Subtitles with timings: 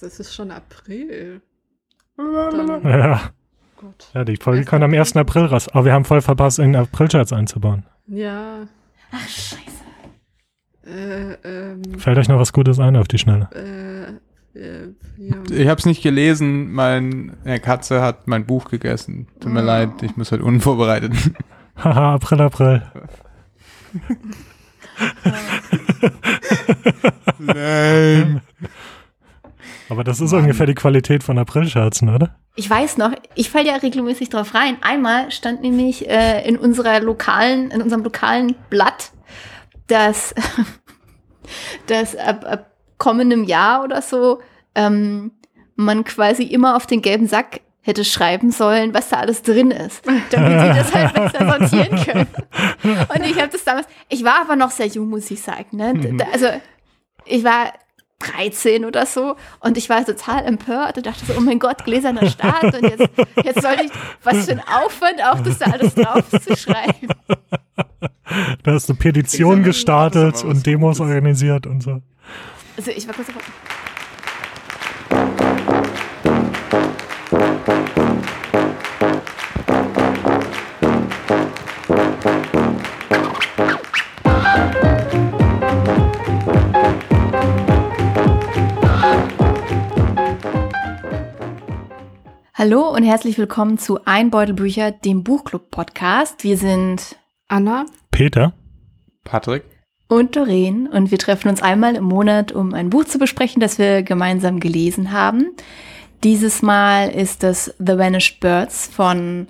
[0.00, 1.40] Was, es ist schon April.
[2.16, 3.30] Dann, Ja,
[3.76, 4.10] Gott.
[4.14, 5.00] ja die Folge kommt am April.
[5.00, 5.16] 1.
[5.16, 5.68] April raus.
[5.68, 7.84] Aber wir haben voll verpasst, einen April-Scherz einzubauen.
[8.06, 8.68] Ja.
[9.10, 9.58] ach, scheiße.
[10.86, 13.48] Äh, ähm, Fällt euch noch was Gutes ein auf die Schnelle?
[13.54, 15.36] äh, äh, ja.
[15.50, 16.72] Ich habe es nicht gelesen.
[16.72, 19.26] Meine Katze hat mein Buch gegessen.
[19.40, 19.66] Tut mir Oh.
[19.66, 21.12] leid, ich muss heute unvorbereitet.
[21.76, 22.82] Haha, April, April.
[27.38, 28.40] Nein.
[29.88, 30.42] Aber das ist Mann.
[30.42, 32.36] ungefähr die Qualität von April-Scherzen, oder?
[32.56, 34.76] Ich weiß noch, ich falle ja regelmäßig drauf rein.
[34.82, 39.12] Einmal stand nämlich äh, in unserer lokalen, in unserem lokalen Blatt,
[39.86, 40.34] dass,
[41.86, 44.40] dass ab, ab kommendem Jahr oder so
[44.74, 45.32] ähm,
[45.76, 50.04] man quasi immer auf den gelben Sack hätte schreiben sollen, was da alles drin ist,
[50.30, 52.26] damit sie das halt besser sortieren können.
[53.08, 55.76] Und ich habe das damals, ich war aber noch sehr jung, muss ich sagen.
[55.76, 55.94] Ne?
[56.18, 56.48] Da- Also
[57.24, 57.72] ich war
[58.20, 62.28] 13 oder so und ich war total empört und dachte so, oh mein Gott, gläserner
[62.28, 63.08] Staat und jetzt,
[63.44, 63.90] jetzt soll ich,
[64.24, 67.08] was für ein Aufwand auch, das da alles drauf zu schreiben.
[68.62, 72.02] Da hast du Petition gestartet und Demos organisiert und so.
[72.76, 73.42] Also ich war kurz davor.
[92.58, 96.42] Hallo und herzlich willkommen zu Einbeutelbücher, dem Buchclub-Podcast.
[96.42, 97.14] Wir sind
[97.46, 97.86] Anna?
[98.10, 98.52] Peter?
[99.22, 99.62] Patrick?
[100.08, 103.78] und Doreen und wir treffen uns einmal im Monat, um ein Buch zu besprechen, das
[103.78, 105.54] wir gemeinsam gelesen haben.
[106.24, 109.46] Dieses Mal ist das The Vanished Birds von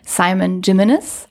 [0.00, 1.28] Simon Jimenez.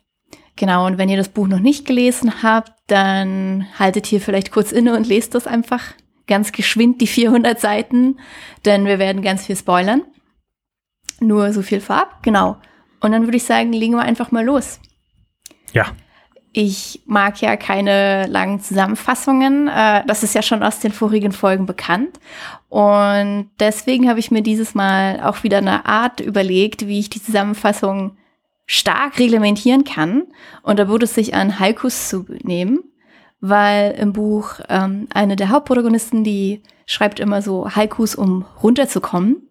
[0.55, 4.71] Genau, und wenn ihr das Buch noch nicht gelesen habt, dann haltet hier vielleicht kurz
[4.71, 5.81] inne und lest das einfach
[6.27, 8.19] ganz geschwind, die 400 Seiten,
[8.63, 10.03] denn wir werden ganz viel spoilern.
[11.19, 12.57] Nur so viel vorab, genau.
[12.99, 14.79] Und dann würde ich sagen, legen wir einfach mal los.
[15.73, 15.87] Ja.
[16.53, 19.67] Ich mag ja keine langen Zusammenfassungen.
[19.67, 22.19] Äh, das ist ja schon aus den vorigen Folgen bekannt.
[22.69, 27.21] Und deswegen habe ich mir dieses Mal auch wieder eine Art überlegt, wie ich die
[27.21, 28.17] Zusammenfassung
[28.65, 30.23] stark reglementieren kann.
[30.63, 32.79] Und da würde es sich an Haikus zu nehmen,
[33.41, 39.47] weil im Buch ähm, eine der Hauptprotagonisten, die schreibt immer so Haikus, um runterzukommen.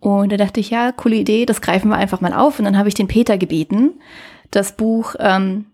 [0.00, 2.58] Und da dachte ich, ja, coole Idee, das greifen wir einfach mal auf.
[2.58, 3.92] Und dann habe ich den Peter gebeten,
[4.50, 5.66] das Buch ähm,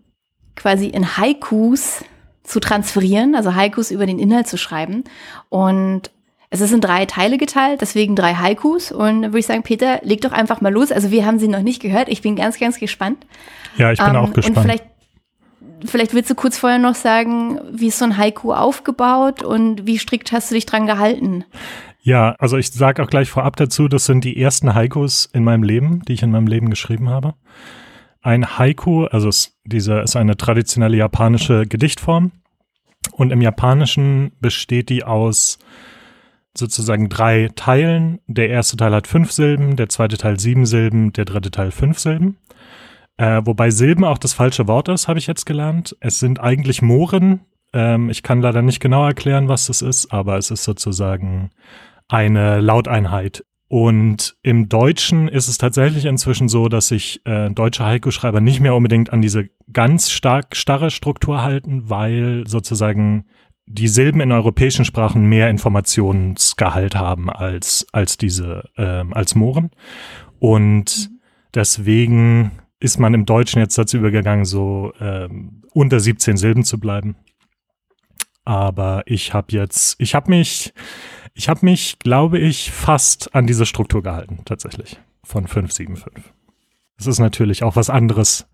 [0.55, 2.03] quasi in Haikus
[2.43, 5.03] zu transferieren, also Haikus über den Inhalt zu schreiben.
[5.49, 6.11] Und
[6.49, 8.91] es ist in drei Teile geteilt, deswegen drei Haikus.
[8.91, 10.91] Und da würde ich sagen, Peter, leg doch einfach mal los.
[10.91, 12.09] Also wir haben sie noch nicht gehört.
[12.09, 13.25] Ich bin ganz, ganz gespannt.
[13.77, 14.59] Ja, ich bin Ähm, auch Und gespannt.
[14.59, 14.83] vielleicht,
[15.85, 19.97] vielleicht willst du kurz vorher noch sagen, wie ist so ein Haiku aufgebaut und wie
[19.97, 21.43] strikt hast du dich dran gehalten?
[22.05, 25.63] Ja, also ich sage auch gleich vorab dazu, das sind die ersten Haikus in meinem
[25.63, 27.33] Leben, die ich in meinem Leben geschrieben habe.
[28.21, 32.31] Ein Haiku, also es, diese ist eine traditionelle japanische Gedichtform
[33.13, 35.59] und im Japanischen besteht die aus
[36.57, 38.19] sozusagen drei Teilen.
[38.27, 41.99] Der erste Teil hat fünf Silben, der zweite Teil sieben Silben, der dritte Teil fünf
[41.99, 42.37] Silben.
[43.15, 45.95] Äh, wobei Silben auch das falsche Wort ist, habe ich jetzt gelernt.
[46.01, 47.41] Es sind eigentlich Mohren.
[47.71, 51.51] Ähm, ich kann leider nicht genau erklären, was das ist, aber es ist sozusagen
[52.13, 53.43] eine Lauteinheit.
[53.67, 58.75] Und im Deutschen ist es tatsächlich inzwischen so, dass sich äh, deutsche Haiku-Schreiber nicht mehr
[58.75, 63.25] unbedingt an diese ganz stark starre Struktur halten, weil sozusagen
[63.65, 69.71] die Silben in europäischen Sprachen mehr Informationsgehalt haben als, als diese, ähm, als Mohren.
[70.37, 71.09] Und
[71.55, 77.15] deswegen ist man im Deutschen jetzt dazu übergegangen, so ähm, unter 17 Silben zu bleiben.
[78.45, 80.73] Aber ich habe jetzt, ich habe mich,
[81.33, 84.99] ich habe mich, glaube ich, fast an diese Struktur gehalten, tatsächlich.
[85.23, 86.23] Von 575.
[86.97, 88.45] Es ist natürlich auch was anderes,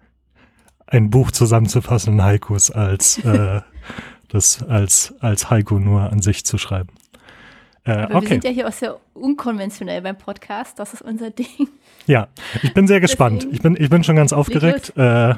[0.87, 3.61] ein Buch zusammenzufassen in Haikus, als äh,
[4.29, 6.89] das als, als Haiku nur an sich zu schreiben.
[7.83, 8.27] Äh, Aber wir okay.
[8.27, 10.77] sind ja hier auch sehr unkonventionell beim Podcast.
[10.79, 11.67] Das ist unser Ding.
[12.05, 12.27] Ja,
[12.63, 13.43] ich bin sehr gespannt.
[13.43, 14.93] Deswegen- Ich bin, ich bin schon ganz aufgeregt.
[14.97, 15.35] Äh,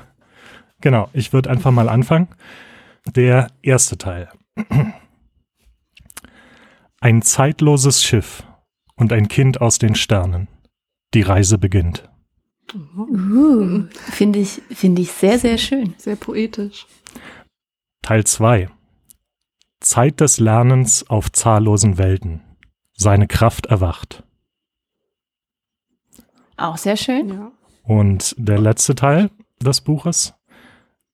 [0.82, 2.28] genau, ich würde einfach mal anfangen.
[3.16, 4.30] Der erste Teil.
[7.03, 8.44] Ein zeitloses Schiff
[8.95, 10.48] und ein Kind aus den Sternen.
[11.15, 12.07] Die Reise beginnt.
[12.95, 15.95] Uh, Finde ich, finde ich sehr, sehr schön.
[15.98, 16.86] Sehr poetisch.
[18.03, 18.69] Teil 2.
[19.80, 22.42] Zeit des Lernens auf zahllosen Welten.
[22.94, 24.24] Seine Kraft erwacht.
[26.56, 27.30] Auch sehr schön.
[27.30, 27.51] Ja.
[27.81, 30.36] Und der letzte Teil des Buches.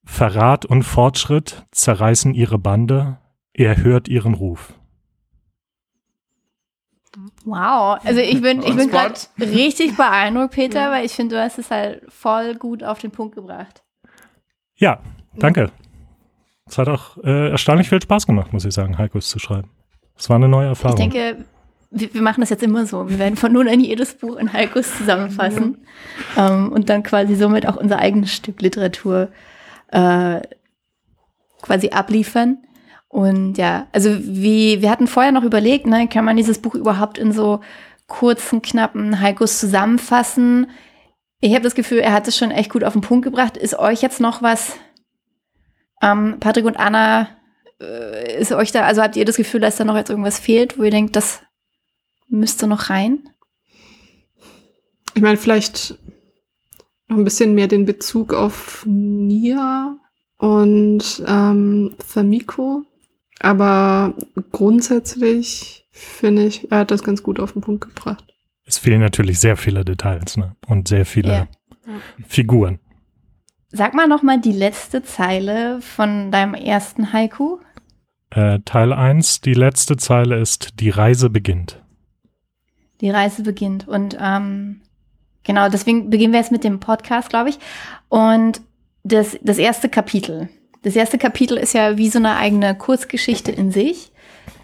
[0.03, 3.19] Verrat und Fortschritt zerreißen ihre Bande,
[3.53, 4.73] er hört ihren Ruf.
[7.49, 11.57] Wow, also ich bin, ich bin gerade richtig beeindruckt, Peter, weil ich finde, du hast
[11.57, 13.83] es halt voll gut auf den Punkt gebracht.
[14.75, 14.99] Ja,
[15.33, 15.71] danke.
[16.65, 19.69] Es hat auch äh, erstaunlich viel Spaß gemacht, muss ich sagen, Haikus zu schreiben.
[20.17, 20.97] Es war eine neue Ich Erfahrung.
[20.97, 21.45] denke,
[21.89, 23.09] wir, wir machen das jetzt immer so.
[23.09, 25.85] Wir werden von nun an jedes Buch in Haikus zusammenfassen
[26.35, 29.29] ähm, und dann quasi somit auch unser eigenes Stück Literatur
[29.93, 30.41] äh,
[31.61, 32.57] quasi abliefern.
[33.17, 37.17] Und ja, also wie, wir hatten vorher noch überlegt, ne, kann man dieses Buch überhaupt
[37.17, 37.61] in so
[38.05, 40.69] kurzen, knappen Haikus zusammenfassen?
[41.39, 43.57] Ich habe das Gefühl, er hat es schon echt gut auf den Punkt gebracht.
[43.57, 44.77] Ist euch jetzt noch was,
[45.99, 47.29] ähm, Patrick und Anna,
[47.81, 50.77] äh, ist euch da, also habt ihr das Gefühl, dass da noch jetzt irgendwas fehlt,
[50.77, 51.41] wo ihr denkt, das
[52.27, 53.27] müsste noch rein?
[55.15, 55.97] Ich meine, vielleicht
[57.07, 59.97] noch ein bisschen mehr den Bezug auf Nia
[60.37, 62.85] und ähm, Famiko.
[63.39, 64.15] Aber
[64.51, 68.23] grundsätzlich finde ich, er hat das ganz gut auf den Punkt gebracht.
[68.65, 70.55] Es fehlen natürlich sehr viele Details ne?
[70.67, 71.47] und sehr viele Ja.
[72.27, 72.79] Figuren.
[73.69, 77.59] Sag mal noch mal die letzte Zeile von deinem ersten Haiku.
[78.29, 81.81] Äh, Teil 1, die letzte Zeile ist, die Reise beginnt.
[82.99, 83.87] Die Reise beginnt.
[83.87, 84.81] Und ähm,
[85.43, 87.59] genau, deswegen beginnen wir jetzt mit dem Podcast, glaube ich.
[88.09, 88.61] Und
[89.03, 90.49] das, das erste Kapitel.
[90.87, 94.13] Das erste Kapitel ist ja wie so eine eigene Kurzgeschichte in sich.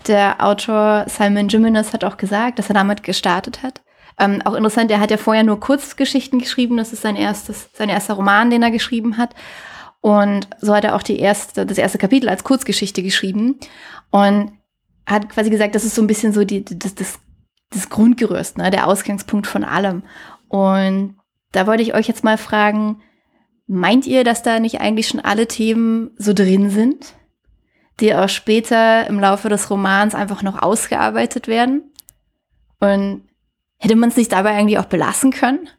[0.07, 3.81] Der Autor Simon Jimenez hat auch gesagt, dass er damit gestartet hat.
[4.17, 6.77] Ähm, auch interessant, er hat ja vorher nur Kurzgeschichten geschrieben.
[6.77, 9.35] Das ist sein erstes, sein erster Roman, den er geschrieben hat.
[9.99, 13.59] Und so hat er auch die erste, das erste Kapitel als Kurzgeschichte geschrieben.
[14.09, 14.53] Und
[15.05, 17.19] hat quasi gesagt, das ist so ein bisschen so die, das, das,
[17.69, 20.03] das Grundgerüst, ne, der Ausgangspunkt von allem.
[20.47, 21.17] Und
[21.51, 23.01] da wollte ich euch jetzt mal fragen,
[23.67, 27.13] meint ihr, dass da nicht eigentlich schon alle Themen so drin sind,
[27.99, 31.91] die auch später im Laufe des Romans einfach noch ausgearbeitet werden?
[32.79, 33.23] Und
[33.77, 35.69] hätte man es nicht dabei eigentlich auch belassen können?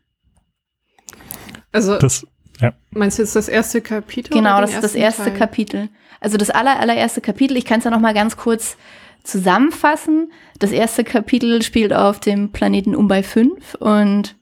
[1.73, 2.27] Also, Das,
[2.61, 2.73] ja.
[2.91, 4.33] meinst du jetzt das erste Kapitel?
[4.33, 5.37] Genau, oder das ist das erste Teil?
[5.37, 5.89] Kapitel.
[6.21, 8.77] Also das aller, allererste Kapitel, ich kann es ja noch mal ganz kurz
[9.25, 10.33] zusammenfassen.
[10.59, 14.37] Das erste Kapitel spielt auf dem Planeten Umbai 5 und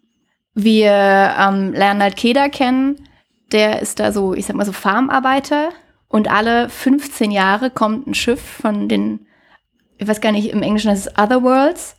[0.55, 3.09] wir ähm, lernen halt Keda kennen.
[3.53, 5.71] Der ist da so, ich sag mal so Farmarbeiter
[6.09, 9.27] und alle 15 Jahre kommt ein Schiff von den,
[9.99, 11.97] ich weiß gar nicht, im Englischen heißt es Otherworlds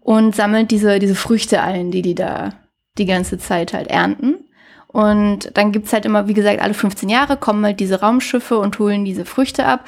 [0.00, 2.50] und sammelt diese, diese Früchte ein, die die da
[2.98, 4.44] die ganze Zeit halt ernten.
[4.88, 8.78] Und dann gibt's halt immer, wie gesagt, alle 15 Jahre kommen halt diese Raumschiffe und
[8.78, 9.86] holen diese Früchte ab.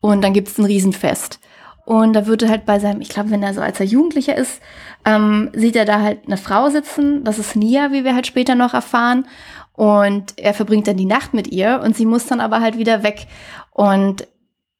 [0.00, 1.40] Und dann gibt's ein Riesenfest.
[1.84, 4.34] Und da wird er halt bei seinem, ich glaube, wenn er so als er Jugendlicher
[4.34, 4.60] ist,
[5.04, 7.22] ähm, sieht er da halt eine Frau sitzen.
[7.22, 9.28] Das ist Nia, wie wir halt später noch erfahren.
[9.76, 13.02] Und er verbringt dann die Nacht mit ihr und sie muss dann aber halt wieder
[13.02, 13.26] weg.
[13.70, 14.26] Und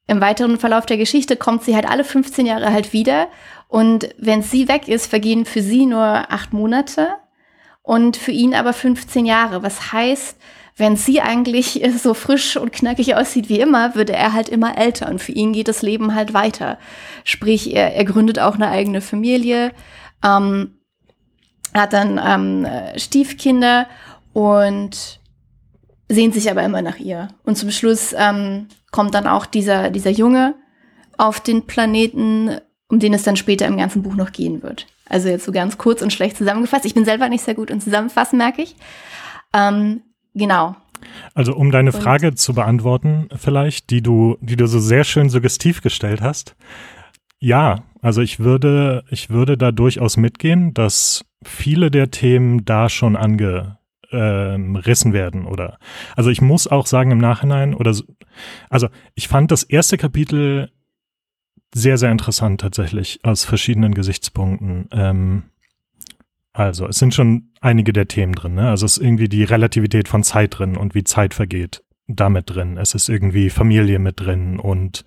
[0.07, 3.27] im weiteren Verlauf der Geschichte kommt sie halt alle 15 Jahre halt wieder.
[3.67, 7.09] Und wenn sie weg ist, vergehen für sie nur acht Monate
[7.83, 9.61] und für ihn aber 15 Jahre.
[9.61, 10.37] Was heißt,
[10.77, 15.09] wenn sie eigentlich so frisch und knackig aussieht wie immer, würde er halt immer älter
[15.09, 16.79] und für ihn geht das Leben halt weiter.
[17.23, 19.73] Sprich, er, er gründet auch eine eigene Familie,
[20.23, 20.79] ähm,
[21.73, 23.87] hat dann ähm, äh, Stiefkinder
[24.37, 25.19] und
[26.09, 27.29] sehnt sich aber immer nach ihr.
[27.43, 30.53] Und zum Schluss ähm, kommt dann auch dieser, dieser Junge
[31.17, 32.51] auf den Planeten,
[32.87, 34.85] um den es dann später im ganzen Buch noch gehen wird.
[35.09, 36.85] Also jetzt so ganz kurz und schlecht zusammengefasst.
[36.85, 38.75] Ich bin selber nicht sehr gut im Zusammenfassen, merke ich.
[39.55, 40.03] Ähm,
[40.35, 40.75] genau.
[41.33, 45.29] Also um deine Und- Frage zu beantworten, vielleicht, die du, die du so sehr schön
[45.29, 46.55] suggestiv gestellt hast.
[47.39, 53.15] Ja, also ich würde, ich würde da durchaus mitgehen, dass viele der Themen da schon
[54.11, 55.79] angerissen werden oder,
[56.15, 58.05] also ich muss auch sagen im Nachhinein oder, so-
[58.69, 60.71] also ich fand das erste Kapitel
[61.73, 64.87] sehr, sehr interessant tatsächlich aus verschiedenen Gesichtspunkten.
[64.91, 65.43] Ähm,
[66.53, 68.55] also, es sind schon einige der Themen drin.
[68.55, 68.69] Ne?
[68.69, 72.77] Also, es ist irgendwie die Relativität von Zeit drin und wie Zeit vergeht damit drin.
[72.77, 75.05] Es ist irgendwie Familie mit drin und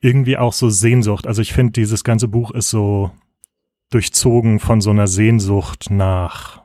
[0.00, 1.28] irgendwie auch so Sehnsucht.
[1.28, 3.12] Also, ich finde, dieses ganze Buch ist so
[3.90, 6.63] durchzogen von so einer Sehnsucht nach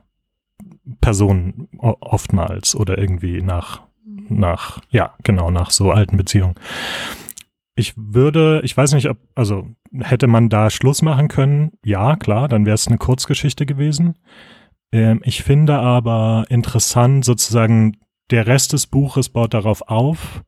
[1.00, 6.54] Personen oftmals oder irgendwie nach, nach, ja, genau, nach so alten Beziehungen.
[7.74, 9.66] Ich würde, ich weiß nicht, ob, also
[9.98, 11.72] hätte man da Schluss machen können?
[11.84, 14.16] Ja, klar, dann wäre es eine Kurzgeschichte gewesen.
[14.92, 17.96] Ähm, ich finde aber interessant, sozusagen,
[18.30, 20.42] der Rest des Buches baut darauf auf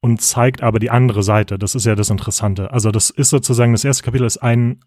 [0.00, 1.58] und zeigt aber die andere Seite.
[1.58, 2.72] Das ist ja das Interessante.
[2.72, 4.80] Also das ist sozusagen, das erste Kapitel ist ein,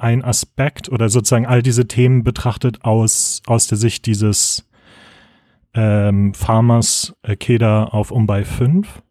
[0.00, 4.68] ein Aspekt oder sozusagen all diese Themen betrachtet aus, aus der Sicht dieses
[5.74, 9.02] ähm, Farmers äh, Keda auf Umbai 5.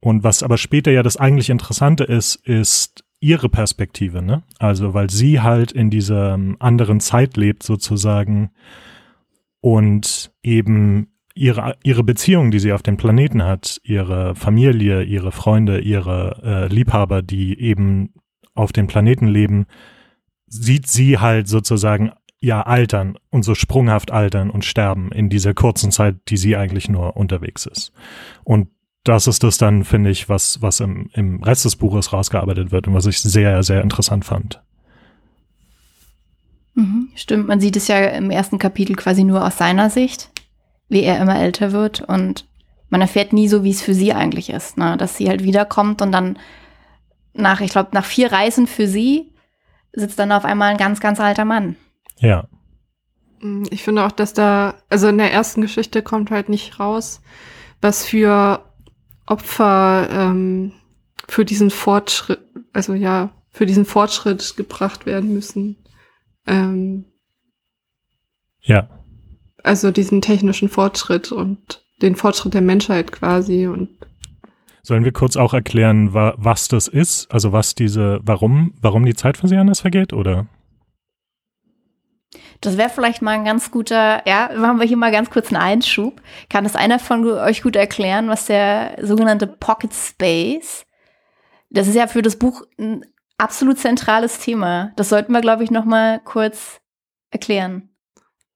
[0.00, 4.42] Und was aber später ja das eigentlich Interessante ist, ist ihre Perspektive, ne?
[4.58, 8.50] Also weil sie halt in dieser anderen Zeit lebt sozusagen
[9.60, 15.80] und eben ihre, ihre Beziehung, die sie auf dem Planeten hat, ihre Familie, ihre Freunde,
[15.80, 18.12] ihre äh, Liebhaber, die eben
[18.54, 19.66] auf dem Planeten leben,
[20.54, 25.90] sieht sie halt sozusagen ja altern und so sprunghaft altern und sterben in dieser kurzen
[25.90, 27.92] Zeit, die sie eigentlich nur unterwegs ist.
[28.44, 28.68] Und
[29.02, 32.86] das ist das dann, finde ich, was, was im, im Rest des Buches rausgearbeitet wird
[32.86, 34.62] und was ich sehr, sehr interessant fand.
[36.74, 40.30] Mhm, stimmt, man sieht es ja im ersten Kapitel quasi nur aus seiner Sicht,
[40.88, 42.46] wie er immer älter wird und
[42.88, 44.96] man erfährt nie so, wie es für sie eigentlich ist, ne?
[44.96, 46.38] dass sie halt wiederkommt und dann
[47.32, 49.33] nach, ich glaube, nach vier Reisen für sie
[49.94, 51.76] sitzt dann auf einmal ein ganz, ganz alter Mann.
[52.18, 52.48] Ja.
[53.40, 57.20] Mm, Ich finde auch, dass da, also in der ersten Geschichte kommt halt nicht raus,
[57.80, 58.64] was für
[59.26, 60.72] Opfer ähm,
[61.28, 62.40] für diesen Fortschritt,
[62.72, 65.76] also ja, für diesen Fortschritt gebracht werden müssen.
[66.46, 67.06] Ähm,
[68.60, 68.88] Ja.
[69.62, 73.88] also diesen technischen Fortschritt und den Fortschritt der Menschheit quasi und
[74.84, 77.32] Sollen wir kurz auch erklären, wa was das ist?
[77.32, 80.46] Also was diese, warum, warum die Zeit für sie anders vergeht, oder?
[82.60, 85.60] Das wäre vielleicht mal ein ganz guter, ja, machen wir hier mal ganz kurz einen
[85.62, 86.22] Einschub.
[86.48, 90.86] Kann das einer von euch gut erklären, was der sogenannte Pocket Space,
[91.74, 93.04] das ist ja für das Buch ein
[93.36, 94.92] absolut zentrales Thema.
[94.96, 96.80] Das sollten wir, glaube ich, noch mal kurz
[97.30, 97.90] erklären.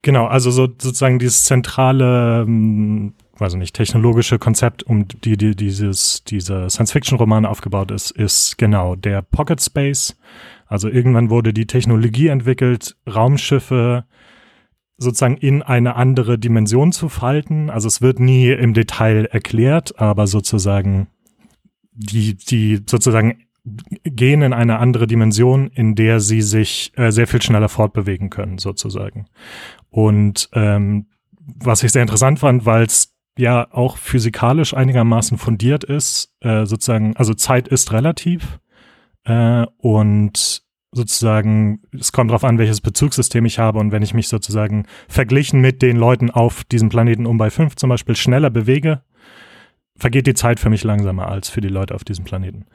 [0.03, 5.55] Genau, also so sozusagen dieses zentrale, ähm, weiß ich nicht, technologische Konzept, um die, die
[5.55, 10.17] dieses, dieser Science-Fiction-Roman aufgebaut ist, ist genau der Pocket Space.
[10.67, 14.05] Also irgendwann wurde die Technologie entwickelt, Raumschiffe
[14.99, 17.71] sozusagen in eine andere Dimension zu falten.
[17.71, 21.07] Also es wird nie im Detail erklärt, aber sozusagen
[21.93, 23.45] die, die sozusagen
[24.05, 28.59] gehen in eine andere Dimension, in der sie sich äh, sehr viel schneller fortbewegen können,
[28.59, 29.27] sozusagen.
[29.91, 31.07] Und ähm,
[31.41, 37.17] was ich sehr interessant fand, weil es ja auch physikalisch einigermaßen fundiert ist, äh, sozusagen,
[37.17, 38.59] also Zeit ist relativ
[39.25, 44.29] äh, und sozusagen, es kommt darauf an, welches Bezugssystem ich habe und wenn ich mich
[44.29, 49.03] sozusagen verglichen mit den Leuten auf diesem Planeten um bei fünf zum Beispiel schneller bewege,
[49.99, 52.67] vergeht die Zeit für mich langsamer als für die Leute auf diesem Planeten.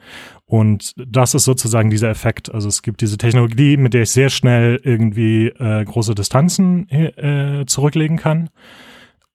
[0.44, 2.52] Und das ist sozusagen dieser Effekt.
[2.52, 7.64] Also es gibt diese Technologie, mit der ich sehr schnell irgendwie äh, große Distanzen äh,
[7.66, 8.50] zurücklegen kann.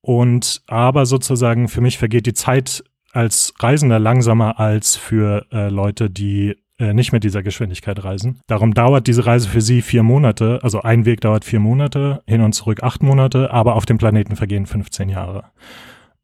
[0.01, 6.10] Und aber sozusagen für mich vergeht die Zeit als Reisender langsamer als für äh, Leute,
[6.10, 8.39] die äh, nicht mit dieser Geschwindigkeit reisen.
[8.48, 10.60] Darum dauert diese Reise für sie vier Monate.
[10.63, 14.36] Also ein Weg dauert vier Monate, hin und zurück acht Monate, aber auf dem Planeten
[14.36, 15.46] vergehen 15 Jahre.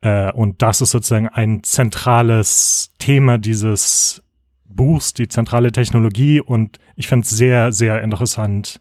[0.02, 4.24] Äh, und das ist sozusagen ein zentrales Thema dieses
[4.66, 6.40] Buchs, die zentrale Technologie.
[6.40, 8.80] Und ich finde es sehr, sehr interessant,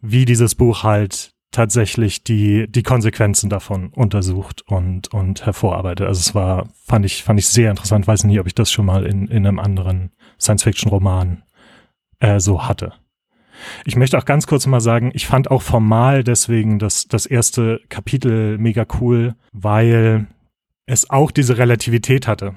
[0.00, 6.06] wie dieses Buch halt tatsächlich die, die Konsequenzen davon untersucht und, und hervorarbeitet.
[6.06, 8.06] Also es war, fand ich, fand ich sehr interessant.
[8.06, 11.42] Weiß nicht, ob ich das schon mal in, in einem anderen Science-Fiction-Roman
[12.20, 12.92] äh, so hatte.
[13.84, 17.80] Ich möchte auch ganz kurz mal sagen, ich fand auch formal deswegen das, das erste
[17.88, 20.26] Kapitel mega cool, weil
[20.86, 22.54] es auch diese Relativität hatte.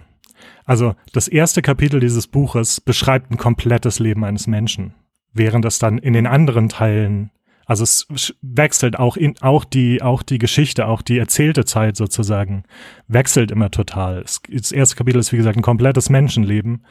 [0.66, 4.94] Also das erste Kapitel dieses Buches beschreibt ein komplettes Leben eines Menschen,
[5.34, 7.32] während es dann in den anderen Teilen,
[7.72, 12.66] also es wechselt auch in, auch die, auch die Geschichte, auch die erzählte Zeit sozusagen,
[13.08, 14.26] wechselt immer total.
[14.50, 16.86] Das erste Kapitel ist wie gesagt ein komplettes Menschenleben.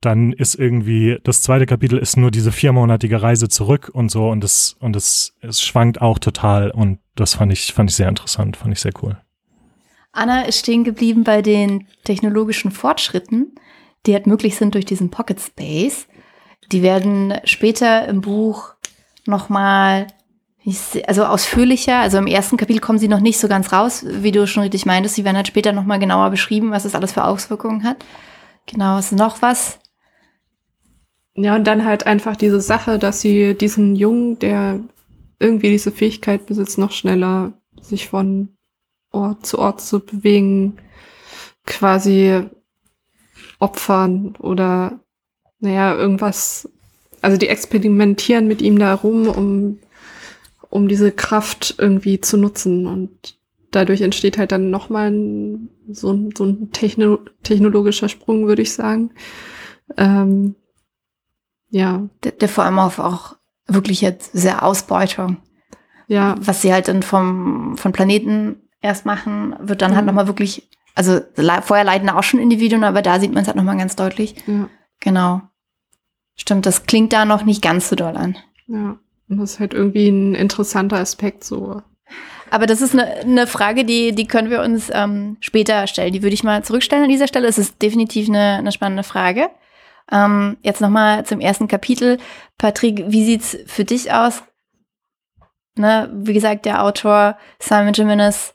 [0.00, 4.42] Dann ist irgendwie, das zweite Kapitel ist nur diese viermonatige Reise zurück und so und
[4.42, 8.56] es, und es, es schwankt auch total und das fand ich, fand ich sehr interessant,
[8.56, 9.16] fand ich sehr cool.
[10.10, 13.54] Anna ist stehen geblieben bei den technologischen Fortschritten,
[14.06, 16.08] die halt möglich sind durch diesen Pocket Space.
[16.72, 18.74] Die werden später im Buch
[19.26, 20.06] nochmal,
[21.06, 24.46] also ausführlicher, also im ersten Kapitel kommen sie noch nicht so ganz raus, wie du
[24.46, 25.14] schon richtig meintest.
[25.14, 28.04] Sie werden halt später nochmal genauer beschrieben, was das alles für Auswirkungen hat.
[28.66, 29.78] Genau, ist noch was?
[31.34, 34.80] Ja, und dann halt einfach diese Sache, dass sie diesen Jungen, der
[35.38, 38.48] irgendwie diese Fähigkeit besitzt, noch schneller sich von
[39.12, 40.78] Ort zu Ort zu bewegen,
[41.64, 42.42] quasi
[43.58, 44.98] opfern oder
[45.60, 46.68] naja, irgendwas.
[47.22, 49.78] Also die experimentieren mit ihm da rum, um,
[50.70, 52.86] um diese Kraft irgendwie zu nutzen.
[52.86, 53.38] Und
[53.70, 55.10] dadurch entsteht halt dann nochmal
[55.88, 59.10] so, ein- so ein Techno technologischer Sprung, würde ich sagen.
[59.96, 60.54] Ähm,
[61.70, 65.38] ja, Der, der vor allem auf auch wirklich jetzt sehr Ausbeutung.
[66.08, 70.06] ja, Was sie halt dann vom, von Planeten erst machen, wird dann halt Mhm.
[70.06, 71.20] nochmal wirklich, also
[71.62, 74.36] vorher leiden auch schon Individuen, aber da sieht man es halt nochmal ganz deutlich.
[74.46, 74.68] ja.
[75.00, 75.42] Genau.
[76.36, 78.36] Stimmt, das klingt da noch nicht ganz so doll an.
[78.66, 78.98] Ja.
[79.28, 81.82] Und das ist halt irgendwie ein interessanter Aspekt so.
[82.50, 86.12] Aber das ist eine, eine Frage, die, die können wir uns ähm, später stellen.
[86.12, 87.48] Die würde ich mal zurückstellen an dieser Stelle.
[87.48, 89.50] Es ist definitiv eine, eine spannende Frage.
[90.10, 92.18] Ähm, jetzt nochmal zum ersten Kapitel.
[92.58, 94.44] Patrick, wie sieht's für dich aus?
[95.74, 98.54] Ne, wie gesagt, der Autor Simon Jimenez,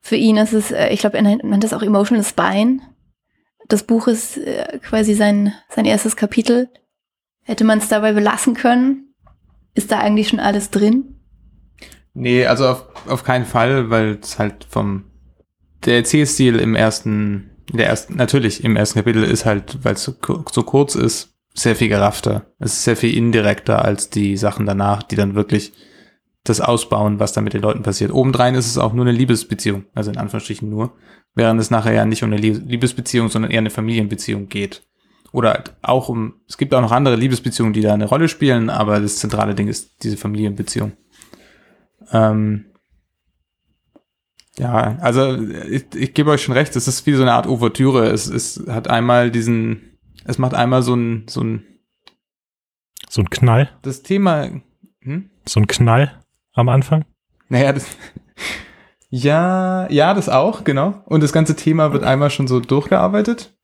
[0.00, 2.80] für ihn ist es, äh, ich glaube, er nennt das auch Emotional Spine.
[3.68, 6.70] Das Buch ist äh, quasi sein, sein erstes Kapitel.
[7.42, 9.09] Hätte man es dabei belassen können?
[9.74, 11.16] Ist da eigentlich schon alles drin?
[12.14, 15.04] Nee, also auf, auf keinen Fall, weil es halt vom
[15.84, 20.14] der Erzählstil im ersten, der ersten, natürlich im ersten Kapitel ist halt, weil es so,
[20.50, 22.46] so kurz ist, sehr viel geraffter.
[22.58, 25.72] Es ist sehr viel indirekter als die Sachen danach, die dann wirklich
[26.44, 28.12] das ausbauen, was da mit den Leuten passiert.
[28.12, 30.92] Obendrein ist es auch nur eine Liebesbeziehung, also in Anführungsstrichen nur,
[31.34, 34.82] während es nachher ja nicht um eine Liebesbeziehung, sondern eher eine Familienbeziehung geht.
[35.32, 39.00] Oder auch um, es gibt auch noch andere Liebesbeziehungen, die da eine Rolle spielen, aber
[39.00, 40.92] das zentrale Ding ist diese Familienbeziehung.
[42.12, 42.66] Ähm,
[44.58, 48.08] ja, also ich, ich gebe euch schon recht, es ist wie so eine Art Ouvertüre.
[48.08, 51.64] Es, es hat einmal diesen, es macht einmal so ein, so ein
[53.08, 54.50] So ein Knall, das Thema,
[55.00, 55.30] hm?
[55.46, 56.20] so ein Knall
[56.52, 57.04] am Anfang.
[57.48, 57.86] Naja, das,
[59.08, 61.02] ja, ja, das auch, genau.
[61.06, 63.56] Und das ganze Thema wird einmal schon so durchgearbeitet,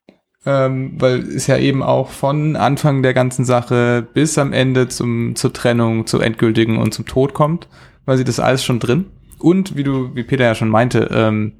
[0.46, 5.34] ähm, weil es ja eben auch von Anfang der ganzen Sache bis am Ende zum,
[5.34, 7.68] zur Trennung, zur endgültigen und zum Tod kommt,
[8.04, 9.06] weil sie das alles schon drin.
[9.38, 11.52] Und wie du, wie Peter ja schon meinte, ähm,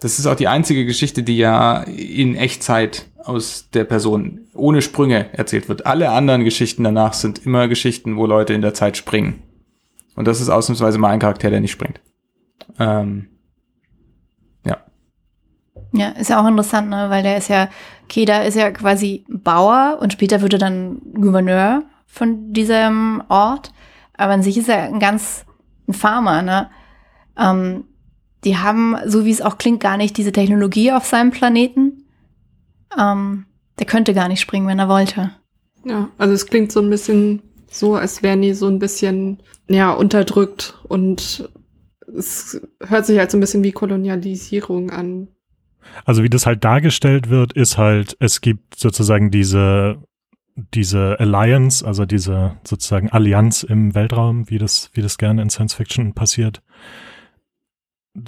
[0.00, 5.26] das ist auch die einzige Geschichte, die ja in Echtzeit aus der Person ohne Sprünge
[5.32, 5.86] erzählt wird.
[5.86, 9.42] Alle anderen Geschichten danach sind immer Geschichten, wo Leute in der Zeit springen.
[10.14, 12.00] Und das ist ausnahmsweise mal ein Charakter, der nicht springt.
[12.78, 13.28] Ähm.
[15.92, 17.10] Ja, ist ja auch interessant, ne?
[17.10, 17.68] weil der ist ja,
[18.08, 23.72] Keda ist ja quasi Bauer und später wird er dann Gouverneur von diesem Ort.
[24.14, 25.44] Aber an sich ist er ein ganz
[25.88, 26.70] ein Farmer, ne?
[27.36, 27.84] Ähm,
[28.44, 32.04] die haben, so wie es auch klingt, gar nicht diese Technologie auf seinem Planeten.
[32.98, 33.46] Ähm,
[33.78, 35.30] der könnte gar nicht springen, wenn er wollte.
[35.84, 39.92] Ja, also es klingt so ein bisschen so, als wären die so ein bisschen, ja,
[39.92, 41.48] unterdrückt und
[42.16, 45.28] es hört sich halt so ein bisschen wie Kolonialisierung an.
[46.04, 49.98] Also wie das halt dargestellt wird, ist halt, es gibt sozusagen diese,
[50.74, 55.74] diese Alliance, also diese sozusagen Allianz im Weltraum, wie das, wie das gerne in Science
[55.74, 56.62] Fiction passiert.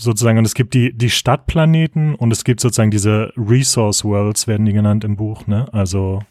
[0.01, 4.64] Sozusagen, und es gibt die, die Stadtplaneten und es gibt sozusagen diese Resource Worlds, werden
[4.64, 5.67] die genannt im Buch, ne?
[5.73, 6.23] Also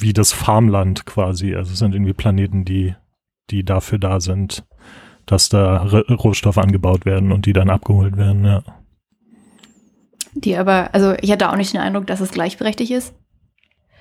[0.00, 1.54] wie das Farmland quasi.
[1.54, 2.94] Also es sind irgendwie Planeten, die,
[3.50, 4.64] die dafür da sind,
[5.26, 8.62] dass da R Rohstoffe angebaut werden und die dann abgeholt werden, ja.
[10.34, 13.14] Die aber, also ich hatte auch nicht den Eindruck, dass es gleichberechtigt ist.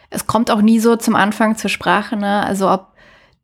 [0.10, 2.46] Es kommt auch nie so zum Anfang zur Sprache, ne?
[2.46, 2.94] Also ob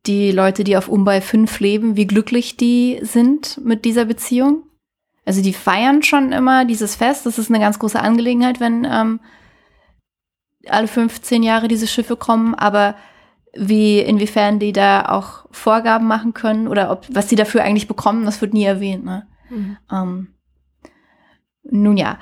[0.06, 4.64] die Leute, die auf Umbay 5 leben, wie glücklich die sind mit dieser Beziehung.
[5.24, 7.24] Also die feiern schon immer dieses Fest.
[7.24, 9.20] Das ist eine ganz große Angelegenheit, wenn ähm,
[10.68, 12.54] alle 15 Jahre diese Schiffe kommen.
[12.54, 12.96] Aber
[13.54, 18.24] wie, inwiefern die da auch Vorgaben machen können oder ob, was sie dafür eigentlich bekommen,
[18.24, 19.04] das wird nie erwähnt.
[19.04, 19.26] Ne?
[19.48, 19.76] Mhm.
[19.90, 20.28] Ähm,
[21.62, 22.18] nun ja,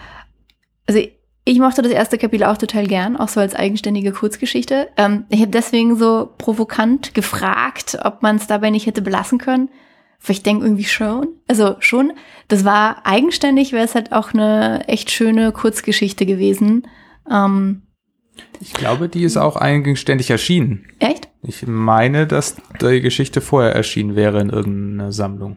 [0.87, 1.01] also
[1.45, 4.89] ich mochte das erste Kapitel auch total gern, auch so als eigenständige Kurzgeschichte.
[4.97, 9.69] Ähm, ich habe deswegen so provokant gefragt, ob man es dabei nicht hätte belassen können.
[10.25, 11.27] Weil ich denke irgendwie schon.
[11.49, 12.13] Also schon,
[12.47, 16.87] das war eigenständig, wäre es halt auch eine echt schöne Kurzgeschichte gewesen.
[17.29, 17.83] Ähm,
[18.61, 20.87] Ich glaube, die ist auch eigenständig erschienen.
[21.01, 21.29] echt?
[21.43, 25.57] Ich meine, dass die Geschichte vorher erschienen wäre in irgendeiner Sammlung.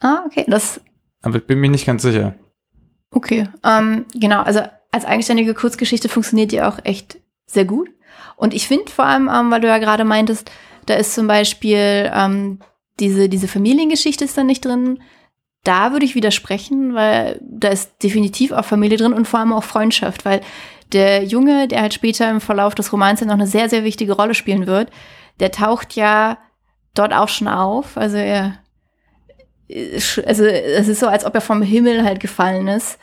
[0.00, 0.46] Ah, okay.
[0.48, 0.80] Das,
[1.20, 2.34] Aber ich bin mir nicht ganz sicher.
[3.10, 3.48] Okay.
[3.64, 7.88] Ähm, genau, also als eigenständige Kurzgeschichte funktioniert die auch echt sehr gut.
[8.36, 10.50] Und ich finde vor allem, ähm, weil du ja gerade meintest,
[10.86, 12.60] da ist zum Beispiel ähm,
[13.00, 15.00] diese, diese Familiengeschichte ist da nicht drin.
[15.64, 19.64] Da würde ich widersprechen, weil da ist definitiv auch Familie drin und vor allem auch
[19.64, 20.40] Freundschaft, weil
[20.92, 24.14] der Junge, der halt später im Verlauf des Romans ja noch eine sehr, sehr wichtige
[24.14, 24.90] Rolle spielen wird,
[25.40, 26.38] der taucht ja
[26.94, 27.96] dort auch schon auf.
[27.96, 28.58] Also er,
[30.26, 32.98] also es ist so, als ob er vom Himmel halt gefallen ist.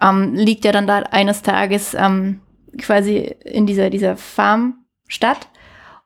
[0.00, 2.40] Ähm, liegt er dann da eines Tages ähm,
[2.78, 5.48] quasi in dieser, dieser Farmstadt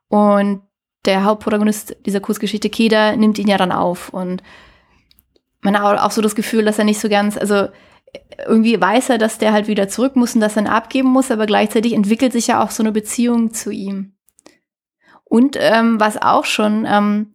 [0.09, 0.63] und
[1.05, 4.43] der Hauptprotagonist dieser Kurzgeschichte Keda nimmt ihn ja dann auf und
[5.61, 7.69] man hat auch so das Gefühl, dass er nicht so ganz, also
[8.47, 11.31] irgendwie weiß er, dass der halt wieder zurück muss und dass er ihn abgeben muss,
[11.31, 14.15] aber gleichzeitig entwickelt sich ja auch so eine Beziehung zu ihm.
[15.25, 17.32] Und ähm, was auch schon ähm,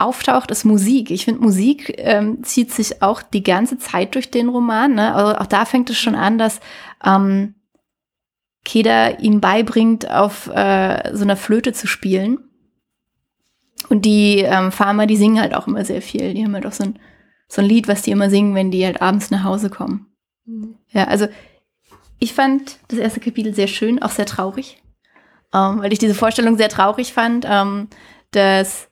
[0.00, 1.10] auftaucht, ist Musik.
[1.10, 4.94] Ich finde, Musik ähm, zieht sich auch die ganze Zeit durch den Roman.
[4.94, 5.14] Ne?
[5.14, 6.60] Also auch da fängt es schon an, dass
[7.04, 7.54] ähm,
[8.64, 12.38] Keda ihm beibringt, auf äh, so einer Flöte zu spielen.
[13.88, 16.34] Und die ähm, Farmer, die singen halt auch immer sehr viel.
[16.34, 16.98] Die haben halt auch so ein,
[17.48, 20.06] so ein Lied, was die immer singen, wenn die halt abends nach Hause kommen.
[20.44, 20.76] Mhm.
[20.90, 21.26] Ja, also
[22.18, 24.82] ich fand das erste Kapitel sehr schön, auch sehr traurig,
[25.54, 27.88] ähm, weil ich diese Vorstellung sehr traurig fand, ähm,
[28.30, 28.89] dass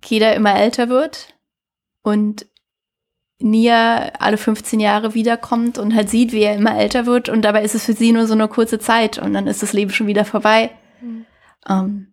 [0.00, 1.34] Keda immer älter wird
[2.02, 2.46] und
[3.42, 7.62] Nia alle 15 Jahre wiederkommt und halt sieht, wie er immer älter wird und dabei
[7.62, 10.06] ist es für sie nur so eine kurze Zeit und dann ist das Leben schon
[10.06, 10.70] wieder vorbei.
[11.00, 11.24] Mhm.
[11.68, 12.06] Ähm,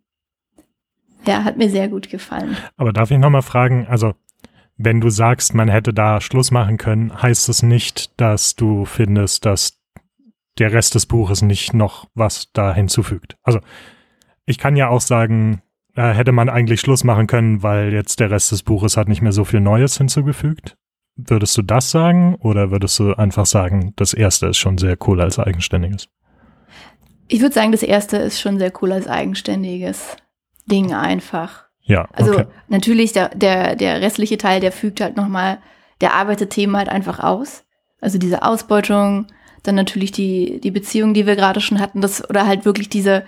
[1.26, 2.56] ja, hat mir sehr gut gefallen.
[2.78, 4.14] Aber darf ich nochmal fragen, also
[4.78, 9.46] wenn du sagst, man hätte da Schluss machen können, heißt es nicht, dass du findest,
[9.46, 9.82] dass
[10.60, 13.38] der Rest des Buches nicht noch was da hinzufügt.
[13.44, 13.60] Also
[14.46, 15.62] ich kann ja auch sagen,
[15.98, 19.24] äh, hätte man eigentlich Schluss machen können, weil jetzt der Rest des Buches hat nicht
[19.24, 20.78] mehr so viel Neues hinzugefügt.
[21.16, 25.20] Würdest du das sagen oder würdest du einfach sagen, das erste ist schon sehr cool
[25.20, 26.08] als eigenständiges?
[27.28, 30.16] Ich würde sagen, das erste ist schon sehr cool als eigenständiges
[30.68, 31.66] Ding einfach.
[31.82, 32.08] Ja.
[32.14, 32.46] Also okay.
[32.68, 35.58] natürlich, der, der, der restliche Teil, der fügt halt nochmal,
[36.02, 37.64] der arbeitet Themen halt einfach aus.
[38.00, 39.26] Also diese Ausbeutung,
[39.64, 43.24] dann natürlich die, die Beziehung, die wir gerade schon hatten, das, oder halt wirklich diese,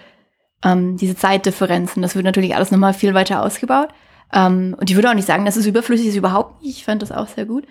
[0.64, 2.02] ähm, diese Zeitdifferenzen.
[2.02, 3.90] Das wird natürlich alles nochmal viel weiter ausgebaut.
[4.34, 6.78] Ähm, und ich würde auch nicht sagen, dass es überflüssig ist, überhaupt nicht.
[6.78, 7.66] Ich fand das auch sehr gut.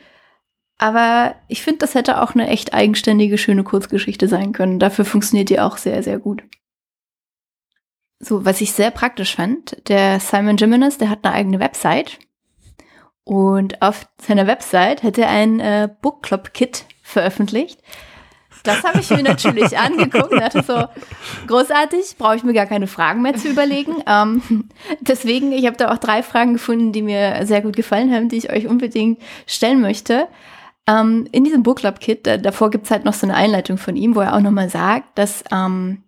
[0.78, 4.78] Aber ich finde, das hätte auch eine echt eigenständige, schöne Kurzgeschichte sein können.
[4.78, 6.42] Dafür funktioniert die auch sehr, sehr gut.
[8.20, 12.18] So, was ich sehr praktisch fand, der Simon Jimenez, der hat eine eigene Website.
[13.24, 17.80] Und auf seiner Website hat er ein äh, Book Club Kit veröffentlicht.
[18.62, 20.84] Das habe ich mir natürlich angeguckt und dachte so,
[21.46, 24.02] großartig, brauche ich mir gar keine Fragen mehr zu überlegen.
[24.06, 24.68] Ähm,
[25.00, 28.36] deswegen, ich habe da auch drei Fragen gefunden, die mir sehr gut gefallen haben, die
[28.36, 30.28] ich euch unbedingt stellen möchte.
[30.86, 33.96] Ähm, in diesem Book Club Kit, da, davor gibt's halt noch so eine Einleitung von
[33.96, 36.04] ihm, wo er auch nochmal sagt, dass ähm,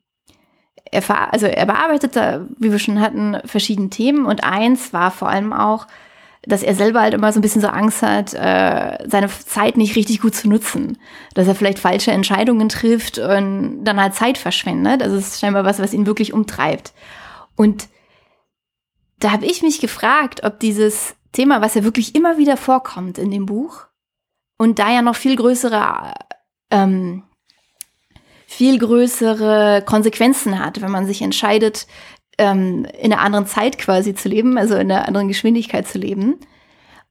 [0.91, 2.17] er, also er bearbeitet,
[2.59, 5.87] wie wir schon hatten, verschiedene Themen und eins war vor allem auch,
[6.43, 9.95] dass er selber halt immer so ein bisschen so Angst hat, äh, seine Zeit nicht
[9.97, 10.99] richtig gut zu nutzen.
[11.35, 15.03] Dass er vielleicht falsche Entscheidungen trifft und dann halt Zeit verschwendet.
[15.03, 16.95] Das ist scheinbar was, was ihn wirklich umtreibt.
[17.57, 17.89] Und
[19.19, 23.31] da habe ich mich gefragt, ob dieses Thema, was ja wirklich immer wieder vorkommt in
[23.31, 23.87] dem Buch
[24.57, 26.15] und da ja noch viel größere,
[26.71, 27.23] ähm,
[28.47, 31.87] viel größere Konsequenzen hat, wenn man sich entscheidet,
[32.41, 36.39] ähm, in einer anderen Zeit quasi zu leben, also in einer anderen Geschwindigkeit zu leben,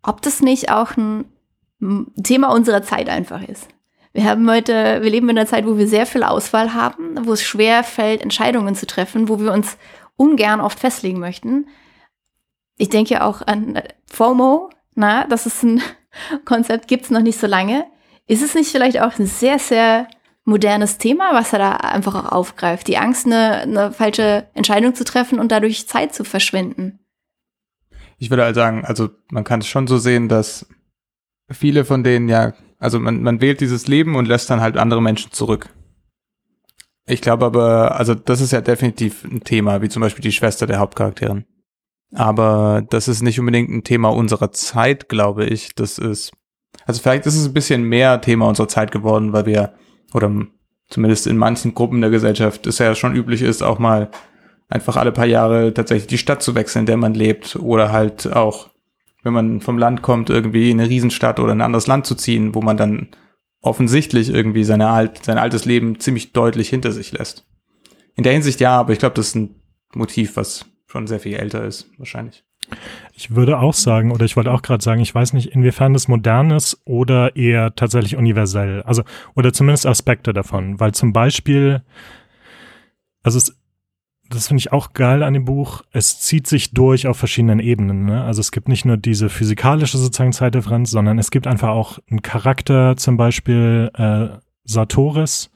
[0.01, 1.25] ob das nicht auch ein
[2.23, 3.67] Thema unserer Zeit einfach ist.
[4.11, 7.33] Wir haben heute, wir leben in einer Zeit, wo wir sehr viel Auswahl haben, wo
[7.33, 9.77] es schwer fällt, Entscheidungen zu treffen, wo wir uns
[10.15, 11.67] ungern oft festlegen möchten.
[12.77, 15.81] Ich denke auch an FOMO, na, das ist ein
[16.45, 17.85] Konzept, gibt es noch nicht so lange.
[18.25, 20.07] Ist es nicht vielleicht auch ein sehr, sehr
[20.45, 22.87] modernes Thema, was er da einfach auch aufgreift.
[22.87, 26.99] Die Angst, eine, eine falsche Entscheidung zu treffen und dadurch Zeit zu verschwinden.
[28.17, 30.67] Ich würde halt sagen, also man kann es schon so sehen, dass
[31.49, 35.01] viele von denen ja, also man, man wählt dieses Leben und lässt dann halt andere
[35.01, 35.69] Menschen zurück.
[37.05, 40.67] Ich glaube aber, also das ist ja definitiv ein Thema, wie zum Beispiel die Schwester
[40.67, 41.45] der Hauptcharakterin.
[42.13, 45.75] Aber das ist nicht unbedingt ein Thema unserer Zeit, glaube ich.
[45.75, 46.31] Das ist,
[46.85, 49.73] also vielleicht ist es ein bisschen mehr Thema unserer Zeit geworden, weil wir
[50.13, 50.31] oder
[50.89, 54.09] zumindest in manchen Gruppen der Gesellschaft es ja schon üblich ist, auch mal
[54.67, 58.31] einfach alle paar Jahre tatsächlich die Stadt zu wechseln, in der man lebt oder halt
[58.31, 58.69] auch,
[59.23, 62.15] wenn man vom Land kommt, irgendwie in eine Riesenstadt oder in ein anderes Land zu
[62.15, 63.09] ziehen, wo man dann
[63.61, 67.45] offensichtlich irgendwie seine alt, sein altes Leben ziemlich deutlich hinter sich lässt.
[68.15, 69.55] In der Hinsicht ja, aber ich glaube, das ist ein
[69.93, 72.43] Motiv, was schon sehr viel älter ist, wahrscheinlich.
[73.19, 76.07] Ich würde auch sagen, oder ich wollte auch gerade sagen, ich weiß nicht, inwiefern das
[76.07, 78.81] modern ist oder eher tatsächlich universell.
[78.83, 79.03] Also,
[79.35, 80.79] oder zumindest Aspekte davon.
[80.79, 81.81] Weil zum Beispiel,
[83.21, 83.59] also es,
[84.29, 88.05] das finde ich auch geil an dem Buch, es zieht sich durch auf verschiedenen Ebenen.
[88.05, 88.23] Ne?
[88.23, 92.21] Also es gibt nicht nur diese physikalische sozusagen Zeitdifferenz, sondern es gibt einfach auch einen
[92.21, 94.29] Charakter, zum Beispiel äh,
[94.63, 95.51] Sartoris,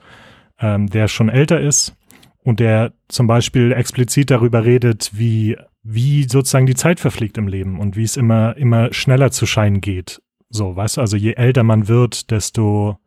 [0.60, 1.96] ähm, der schon älter ist
[2.44, 7.80] und der zum Beispiel explizit darüber redet, wie wie sozusagen die Zeit verfliegt im Leben
[7.80, 10.22] und wie es immer, immer schneller zu scheinen geht.
[10.50, 12.98] So, weißt du, also je älter man wird, desto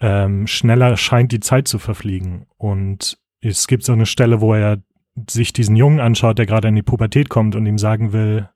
[0.00, 2.46] ähm, schneller scheint die Zeit zu verfliegen.
[2.56, 4.78] Und es gibt so eine Stelle, wo er
[5.28, 8.48] sich diesen Jungen anschaut, der gerade in die Pubertät kommt und ihm sagen will,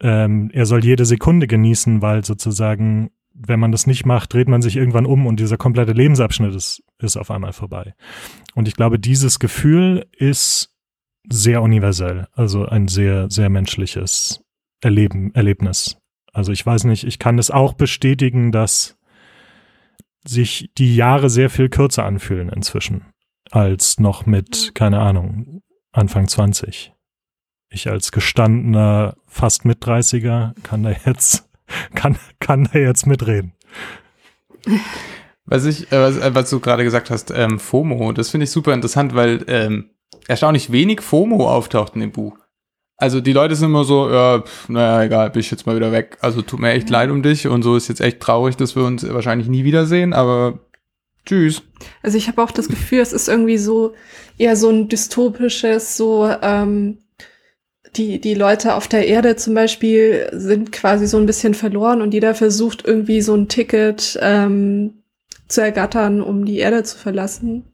[0.00, 4.62] ähm, er soll jede Sekunde genießen, weil sozusagen, wenn man das nicht macht, dreht man
[4.62, 7.94] sich irgendwann um und dieser komplette Lebensabschnitt ist, ist auf einmal vorbei.
[8.54, 10.71] Und ich glaube, dieses Gefühl ist
[11.28, 14.42] sehr universell, also ein sehr, sehr menschliches
[14.80, 15.96] Erleben, Erlebnis.
[16.32, 18.96] Also ich weiß nicht, ich kann es auch bestätigen, dass
[20.26, 23.06] sich die Jahre sehr viel kürzer anfühlen inzwischen.
[23.50, 25.60] als noch mit, keine Ahnung,
[25.92, 26.94] Anfang 20.
[27.68, 31.48] Ich als gestandener, fast mit 30er kann da jetzt,
[31.94, 33.52] kann, kann da jetzt mitreden.
[35.44, 38.50] Was ich, äh, was, äh, was du gerade gesagt hast, ähm, FOMO, das finde ich
[38.50, 39.90] super interessant, weil ähm,
[40.28, 42.36] erstaunlich wenig FOMO auftaucht in dem Buch.
[42.96, 45.90] Also die Leute sind immer so, ja, pf, naja, egal, bin ich jetzt mal wieder
[45.90, 46.18] weg.
[46.20, 48.84] Also tut mir echt leid um dich und so ist jetzt echt traurig, dass wir
[48.84, 50.60] uns wahrscheinlich nie wiedersehen, aber
[51.26, 51.62] tschüss.
[52.02, 53.94] Also ich habe auch das Gefühl, es ist irgendwie so
[54.38, 56.98] eher so ein dystopisches, so ähm,
[57.96, 62.14] die, die Leute auf der Erde zum Beispiel sind quasi so ein bisschen verloren und
[62.14, 65.02] jeder versucht irgendwie so ein Ticket ähm,
[65.48, 67.64] zu ergattern, um die Erde zu verlassen.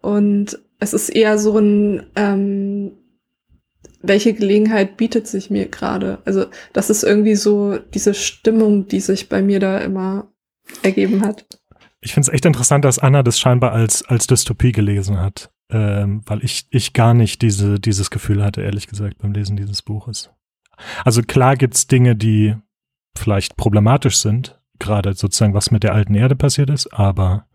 [0.00, 2.92] Und es ist eher so ein, ähm,
[4.02, 6.18] welche Gelegenheit bietet sich mir gerade?
[6.24, 10.26] Also das ist irgendwie so diese Stimmung, die sich bei mir da immer
[10.82, 11.46] ergeben hat.
[12.00, 16.22] Ich finde es echt interessant, dass Anna das scheinbar als, als Dystopie gelesen hat, ähm,
[16.26, 20.30] weil ich, ich gar nicht diese, dieses Gefühl hatte, ehrlich gesagt, beim Lesen dieses Buches.
[21.04, 22.56] Also klar gibt's Dinge, die
[23.16, 27.46] vielleicht problematisch sind, gerade sozusagen, was mit der alten Erde passiert ist, aber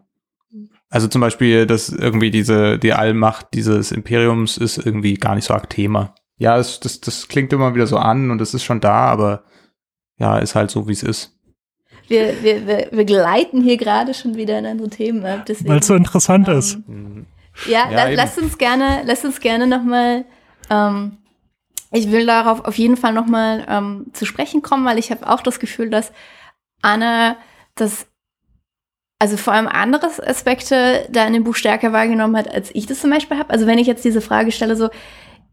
[0.88, 5.54] Also zum Beispiel, dass irgendwie diese, die Allmacht dieses Imperiums ist irgendwie gar nicht so
[5.54, 6.14] arg Thema.
[6.38, 9.42] Ja, das, das, das klingt immer wieder so an und es ist schon da, aber
[10.18, 11.35] ja, ist halt so, wie es ist.
[12.08, 15.48] Wir, wir, wir, wir gleiten hier gerade schon wieder in andere Themen ab.
[15.64, 16.78] Weil es so interessant ähm, ist.
[17.66, 18.16] Ja, Ja, la, eben.
[18.16, 20.24] lasst uns gerne, lasst uns gerne nochmal,
[20.70, 21.18] ähm,
[21.92, 25.40] ich will darauf auf jeden Fall nochmal ähm, zu sprechen kommen, weil ich habe auch
[25.40, 26.12] das Gefühl, dass
[26.82, 27.36] Anna
[27.74, 28.06] das,
[29.18, 33.00] also vor allem andere Aspekte da in dem Buch stärker wahrgenommen hat, als ich das
[33.00, 33.50] zum Beispiel habe.
[33.50, 34.90] Also wenn ich jetzt diese Frage stelle, so,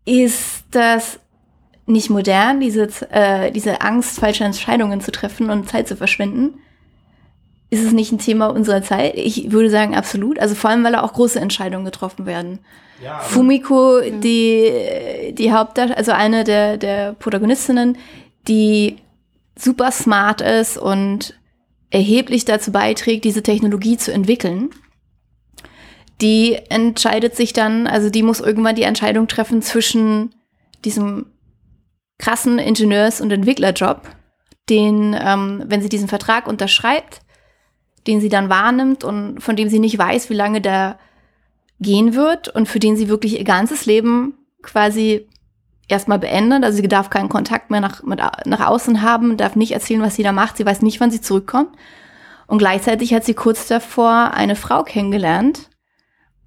[0.05, 1.19] ist das
[1.85, 6.59] nicht modern, diese, äh, diese Angst, falsche Entscheidungen zu treffen und Zeit zu verschwenden?
[7.69, 9.15] Ist es nicht ein Thema unserer Zeit?
[9.15, 10.39] Ich würde sagen, absolut.
[10.39, 12.59] Also vor allem, weil da auch große Entscheidungen getroffen werden.
[13.21, 17.97] Fumiko, die, die Hauptdarstellerin, also eine der, der Protagonistinnen,
[18.47, 18.97] die
[19.57, 21.37] super smart ist und
[21.89, 24.69] erheblich dazu beiträgt, diese Technologie zu entwickeln,
[26.21, 30.33] die entscheidet sich dann, also die muss irgendwann die Entscheidung treffen zwischen
[30.85, 31.25] diesem
[32.17, 34.09] krassen Ingenieurs- und Entwicklerjob,
[34.69, 37.21] den, ähm, wenn sie diesen Vertrag unterschreibt,
[38.07, 40.97] den sie dann wahrnimmt und von dem sie nicht weiß, wie lange der
[41.79, 45.27] gehen wird und für den sie wirklich ihr ganzes Leben quasi
[45.87, 46.63] erstmal beendet.
[46.63, 50.15] Also sie darf keinen Kontakt mehr nach, mit, nach außen haben, darf nicht erzählen, was
[50.15, 50.57] sie da macht.
[50.57, 51.69] Sie weiß nicht, wann sie zurückkommt.
[52.47, 55.69] Und gleichzeitig hat sie kurz davor eine Frau kennengelernt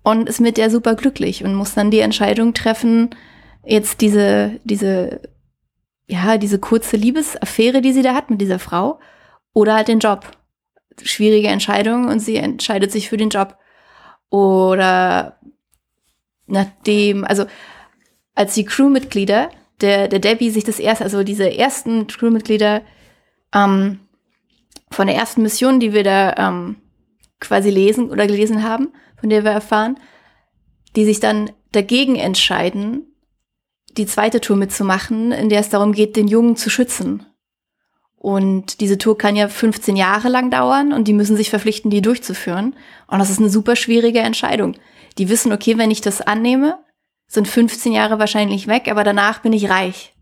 [0.02, 3.10] und ist mit der super glücklich und muss dann die Entscheidung treffen,
[3.64, 5.20] jetzt diese, diese,
[6.06, 9.00] ja, diese kurze Liebesaffäre, die sie da hat mit dieser Frau
[9.52, 10.30] oder halt den Job.
[11.02, 13.56] Schwierige Entscheidung und sie entscheidet sich für den Job.
[14.30, 15.38] Oder
[16.46, 17.46] nachdem, also
[18.34, 22.82] als die Crewmitglieder der, der Debbie sich das erste, also diese ersten Crewmitglieder
[23.54, 24.00] ähm,
[24.90, 26.76] von der ersten Mission, die wir da ähm,
[27.40, 29.98] quasi lesen oder gelesen haben, von der wir erfahren,
[30.94, 33.15] die sich dann dagegen entscheiden,
[33.96, 37.26] die zweite Tour mitzumachen, in der es darum geht, den Jungen zu schützen.
[38.16, 42.02] Und diese Tour kann ja 15 Jahre lang dauern und die müssen sich verpflichten, die
[42.02, 42.74] durchzuführen.
[43.06, 44.76] Und das ist eine super schwierige Entscheidung.
[45.18, 46.78] Die wissen, okay, wenn ich das annehme,
[47.28, 50.14] sind 15 Jahre wahrscheinlich weg, aber danach bin ich reich.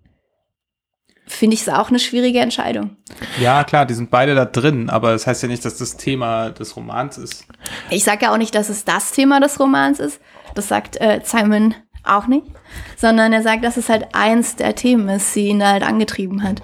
[1.27, 2.97] Finde ich es auch eine schwierige Entscheidung.
[3.41, 6.51] Ja, klar, die sind beide da drin, aber das heißt ja nicht, dass das Thema
[6.51, 7.47] des Romans ist.
[7.89, 10.21] Ich sage ja auch nicht, dass es das Thema des Romans ist.
[10.55, 12.47] Das sagt äh, Simon auch nicht.
[12.97, 16.62] Sondern er sagt, dass es halt eins der Themen ist, die ihn halt angetrieben hat.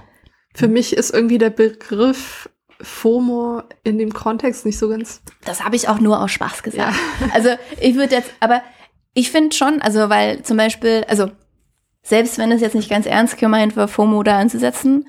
[0.54, 2.48] Für mich ist irgendwie der Begriff
[2.80, 5.22] FOMO in dem Kontext nicht so ganz.
[5.44, 6.96] Das habe ich auch nur aus Spaß gesagt.
[7.34, 7.50] Also
[7.80, 8.62] ich würde jetzt, aber
[9.14, 11.30] ich finde schon, also weil zum Beispiel, also
[12.02, 15.06] selbst wenn es jetzt nicht ganz ernst gemeint war, FOMO da anzusetzen,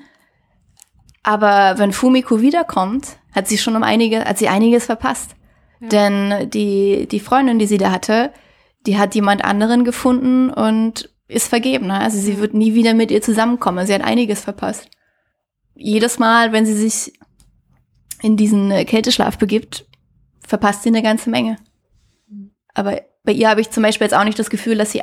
[1.22, 5.36] aber wenn Fumiko wiederkommt, hat sie schon um einige, hat sie einiges verpasst.
[5.80, 8.32] Denn die, die Freundin, die sie da hatte,
[8.86, 11.86] die hat jemand anderen gefunden und ist vergeben.
[11.86, 11.98] Ne?
[11.98, 13.86] Also sie wird nie wieder mit ihr zusammenkommen.
[13.86, 14.88] Sie hat einiges verpasst.
[15.74, 17.18] Jedes Mal, wenn sie sich
[18.22, 19.86] in diesen äh, Kälteschlaf begibt,
[20.46, 21.56] verpasst sie eine ganze Menge.
[22.74, 25.02] Aber bei ihr habe ich zum Beispiel jetzt auch nicht das Gefühl, dass sie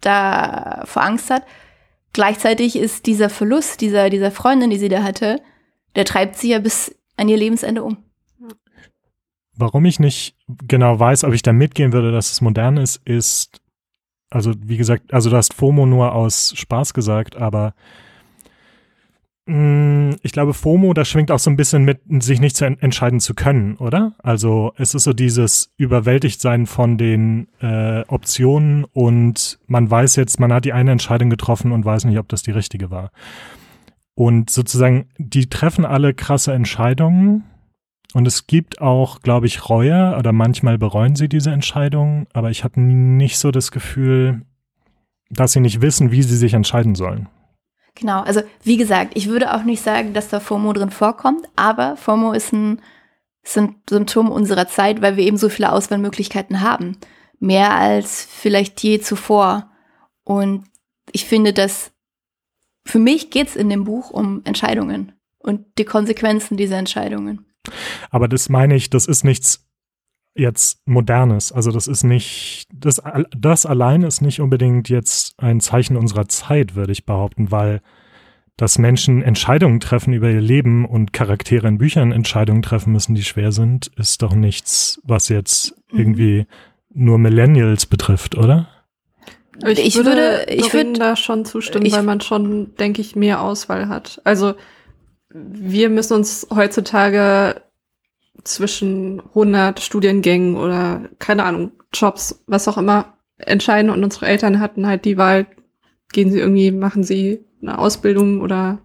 [0.00, 1.44] da vor Angst hat.
[2.12, 5.40] Gleichzeitig ist dieser Verlust dieser, dieser Freundin, die sie da hatte,
[5.96, 8.07] der treibt sie ja bis an ihr Lebensende um.
[9.58, 13.60] Warum ich nicht genau weiß, ob ich da mitgehen würde, dass es modern ist, ist,
[14.30, 17.74] also wie gesagt, also du hast FOMO nur aus Spaß gesagt, aber
[19.46, 22.78] mh, ich glaube, FOMO, da schwingt auch so ein bisschen mit, sich nicht zu en
[22.80, 24.14] entscheiden zu können, oder?
[24.22, 30.52] Also es ist so dieses Überwältigtsein von den äh, Optionen und man weiß jetzt, man
[30.52, 33.10] hat die eine Entscheidung getroffen und weiß nicht, ob das die richtige war.
[34.14, 37.44] Und sozusagen, die treffen alle krasse Entscheidungen.
[38.14, 42.64] Und es gibt auch, glaube ich, Reue oder manchmal bereuen sie diese Entscheidungen, aber ich
[42.64, 44.42] habe nicht so das Gefühl,
[45.30, 47.28] dass sie nicht wissen, wie sie sich entscheiden sollen.
[47.94, 51.96] Genau, also wie gesagt, ich würde auch nicht sagen, dass da FOMO drin vorkommt, aber
[51.96, 52.80] FOMO ist ein,
[53.42, 56.96] ist ein Symptom unserer Zeit, weil wir eben so viele Auswahlmöglichkeiten haben.
[57.40, 59.70] Mehr als vielleicht je zuvor.
[60.24, 60.64] Und
[61.12, 61.92] ich finde, dass
[62.84, 67.47] für mich geht es in dem Buch um Entscheidungen und die Konsequenzen dieser Entscheidungen.
[68.10, 69.64] Aber das meine ich, das ist nichts
[70.34, 71.52] jetzt Modernes.
[71.52, 73.02] Also das ist nicht, das,
[73.36, 77.80] das allein ist nicht unbedingt jetzt ein Zeichen unserer Zeit, würde ich behaupten, weil
[78.56, 83.22] dass Menschen Entscheidungen treffen über ihr Leben und Charaktere in Büchern Entscheidungen treffen müssen, die
[83.22, 85.98] schwer sind, ist doch nichts, was jetzt mhm.
[85.98, 86.46] irgendwie
[86.92, 88.68] nur Millennials betrifft, oder?
[89.64, 93.14] Ich, ich würde, würde ich würde da schon zustimmen, ich, weil man schon, denke ich,
[93.14, 94.20] mehr Auswahl hat.
[94.24, 94.54] Also
[95.30, 97.62] wir müssen uns heutzutage
[98.44, 104.86] zwischen 100 Studiengängen oder keine Ahnung Jobs, was auch immer entscheiden und unsere Eltern hatten
[104.86, 105.46] halt die Wahl,
[106.12, 108.80] gehen sie irgendwie, machen sie eine Ausbildung oder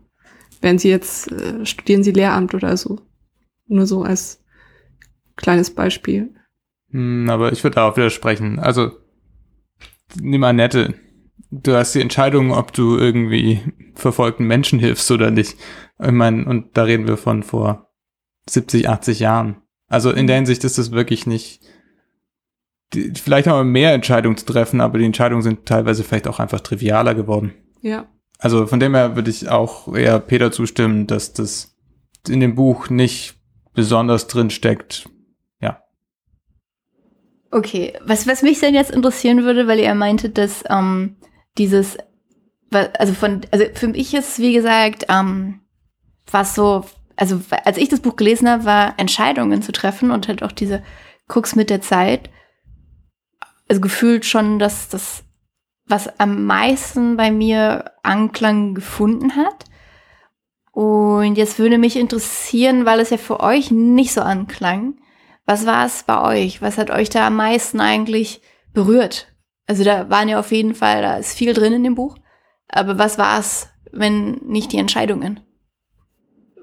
[0.62, 3.00] werden sie jetzt äh, studieren sie Lehramt oder so.
[3.68, 4.44] Nur so als
[5.36, 6.34] kleines Beispiel.
[6.92, 8.60] Hm, aber ich würde auch widersprechen.
[8.60, 8.92] Also
[10.20, 10.96] nimm Annette.
[11.52, 13.62] Du hast die Entscheidung, ob du irgendwie
[13.96, 15.56] verfolgten Menschen hilfst oder nicht.
[16.04, 17.90] Ich meine, und da reden wir von vor
[18.50, 19.58] 70, 80 Jahren.
[19.88, 21.62] Also in der Hinsicht ist es wirklich nicht,
[22.94, 26.40] die, vielleicht haben wir mehr Entscheidungen zu treffen, aber die Entscheidungen sind teilweise vielleicht auch
[26.40, 27.54] einfach trivialer geworden.
[27.82, 28.08] Ja.
[28.40, 31.76] Also von dem her würde ich auch eher Peter zustimmen, dass das
[32.28, 33.36] in dem Buch nicht
[33.74, 35.08] besonders drin steckt,
[37.54, 41.18] Okay, was, was mich denn jetzt interessieren würde, weil ihr meintet, dass ähm,
[41.60, 42.00] dieses,
[42.72, 45.60] also von, also für mich ist, wie gesagt, ähm,
[46.30, 50.44] was so, also als ich das Buch gelesen habe, war Entscheidungen zu treffen und halt
[50.44, 50.84] auch diese
[51.28, 52.30] Krux mit der Zeit,
[53.70, 55.24] also gefühlt schon, dass das,
[55.86, 59.66] was am meisten bei mir Anklang gefunden hat.
[60.72, 64.96] Und jetzt würde mich interessieren, weil es ja für euch nicht so anklang,
[65.46, 66.62] was war es bei euch?
[66.62, 68.42] Was hat euch da am meisten eigentlich
[68.74, 69.28] berührt?
[69.68, 72.18] Also da waren ja auf jeden Fall, da ist viel drin in dem Buch.
[72.68, 75.42] Aber was war es, wenn nicht die Entscheidungen?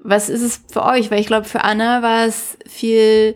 [0.03, 1.11] Was ist es für euch?
[1.11, 3.35] Weil ich glaube, für Anna war es viel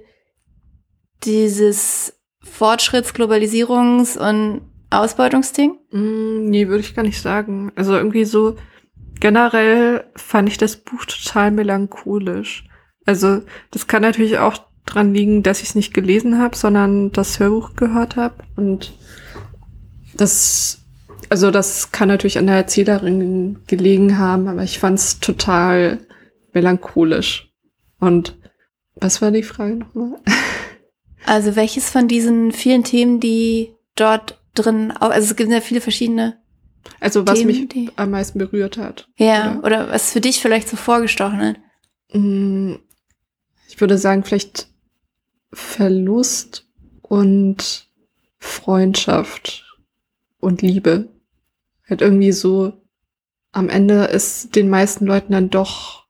[1.23, 5.77] dieses Fortschritts-, Globalisierungs- und Ausbeutungsding?
[5.91, 7.71] Mm, nee, würde ich gar nicht sagen.
[7.75, 8.55] Also irgendwie so
[9.19, 12.65] generell fand ich das Buch total melancholisch.
[13.05, 17.39] Also das kann natürlich auch dran liegen, dass ich es nicht gelesen habe, sondern das
[17.39, 18.35] Hörbuch gehört habe.
[18.55, 18.93] Und
[20.15, 20.79] das,
[21.29, 25.99] also das kann natürlich an der Erzählerin gelegen haben, aber ich fand es total
[26.55, 27.53] melancholisch.
[27.99, 28.35] Und
[28.95, 30.19] was war die Frage nochmal?
[31.27, 36.39] Also welches von diesen vielen Themen, die dort drin, also es gibt ja viele verschiedene.
[36.99, 39.09] Also was Themen, mich am meisten berührt hat.
[39.17, 39.65] Ja, oder?
[39.65, 41.55] oder was für dich vielleicht so vorgestochen hat.
[42.13, 42.75] Mm,
[43.67, 44.67] ich würde sagen, vielleicht
[45.51, 46.67] Verlust
[47.01, 47.89] und
[48.37, 49.65] Freundschaft
[50.39, 51.09] und Liebe.
[51.89, 52.73] Halt irgendwie so,
[53.51, 56.04] am Ende ist den meisten Leuten dann doch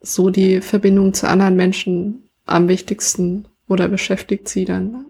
[0.00, 5.06] so die Verbindung zu anderen Menschen am wichtigsten oder beschäftigt sie dann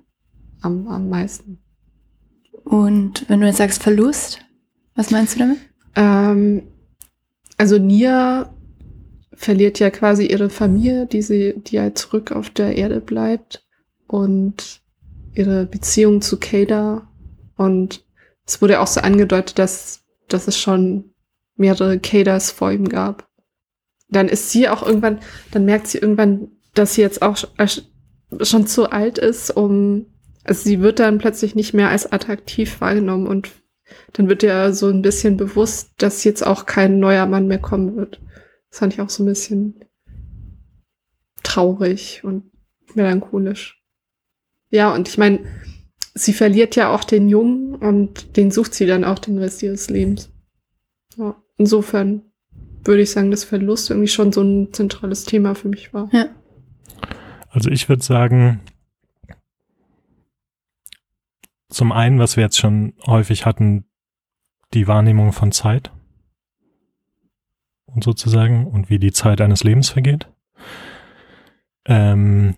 [0.60, 1.58] am, am meisten.
[2.64, 4.40] Und wenn du jetzt sagst Verlust,
[4.94, 5.58] was meinst du damit?
[5.94, 6.62] Ähm,
[7.56, 8.52] also Nia
[9.32, 13.64] verliert ja quasi ihre Familie, die sie, die ja zurück auf der Erde bleibt
[14.06, 14.80] und
[15.34, 17.08] ihre Beziehung zu Kada.
[17.56, 18.04] Und
[18.44, 21.12] es wurde auch so angedeutet, dass, dass es schon
[21.56, 23.27] mehrere Kadas vor ihm gab.
[24.10, 27.36] Dann ist sie auch irgendwann, dann merkt sie irgendwann, dass sie jetzt auch
[28.42, 30.06] schon zu alt ist, um,
[30.44, 33.50] also sie wird dann plötzlich nicht mehr als attraktiv wahrgenommen und
[34.12, 37.96] dann wird ihr so ein bisschen bewusst, dass jetzt auch kein neuer Mann mehr kommen
[37.96, 38.20] wird.
[38.70, 39.84] Das fand ich auch so ein bisschen
[41.42, 42.50] traurig und
[42.94, 43.82] melancholisch.
[44.70, 45.40] Ja, und ich meine,
[46.14, 49.88] sie verliert ja auch den Jungen und den sucht sie dann auch den Rest ihres
[49.88, 50.30] Lebens.
[51.16, 52.27] Ja, insofern
[52.88, 56.08] würde ich sagen, dass Verlust irgendwie schon so ein zentrales Thema für mich war.
[56.12, 56.26] Ja.
[57.50, 58.60] Also ich würde sagen,
[61.68, 63.84] zum einen, was wir jetzt schon häufig hatten,
[64.74, 65.92] die Wahrnehmung von Zeit
[67.86, 70.28] und sozusagen und wie die Zeit eines Lebens vergeht.
[71.86, 72.56] Ähm,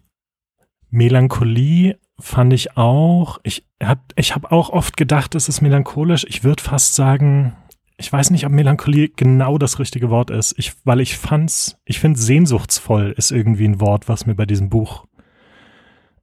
[0.91, 3.39] Melancholie fand ich auch.
[3.43, 6.27] Ich habe ich hab auch oft gedacht, es ist melancholisch.
[6.29, 7.57] Ich würde fast sagen,
[8.01, 10.55] ich weiß nicht, ob Melancholie genau das richtige Wort ist.
[10.57, 14.71] Ich, weil ich fand's, ich finde sehnsuchtsvoll ist irgendwie ein Wort, was mir bei diesem
[14.71, 15.05] Buch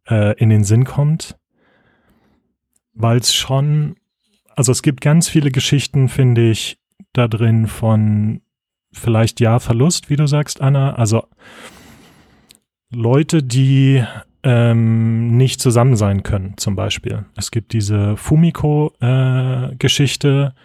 [0.09, 1.37] äh, in den Sinn kommt.
[2.93, 3.95] Weil es schon,
[4.55, 6.79] also es gibt ganz viele Geschichten, finde ich,
[7.13, 8.41] da drin von
[8.91, 10.95] vielleicht ja Verlust, wie du sagst, Anna.
[10.95, 11.27] Also
[12.89, 14.03] Leute, die
[14.41, 17.25] ähm, nicht zusammen sein können, zum Beispiel.
[17.35, 20.59] Es gibt diese Fumiko-Geschichte äh,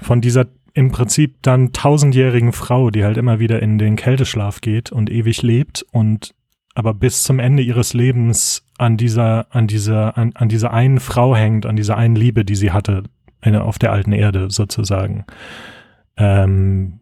[0.00, 4.92] von dieser im Prinzip dann tausendjährigen Frau, die halt immer wieder in den Kälteschlaf geht
[4.92, 6.34] und ewig lebt und
[6.74, 11.34] aber bis zum Ende ihres Lebens an dieser, an dieser, an, an dieser einen Frau
[11.34, 13.04] hängt, an dieser einen Liebe, die sie hatte
[13.42, 15.24] auf der alten Erde sozusagen.
[16.16, 17.00] Ähm,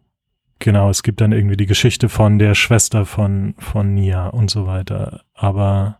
[0.59, 4.65] Genau, es gibt dann irgendwie die Geschichte von der Schwester von, von Nia und so
[4.65, 5.21] weiter.
[5.33, 5.99] Aber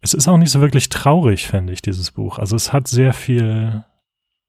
[0.00, 2.38] es ist auch nicht so wirklich traurig, fände ich, dieses Buch.
[2.38, 3.84] Also es hat sehr viel,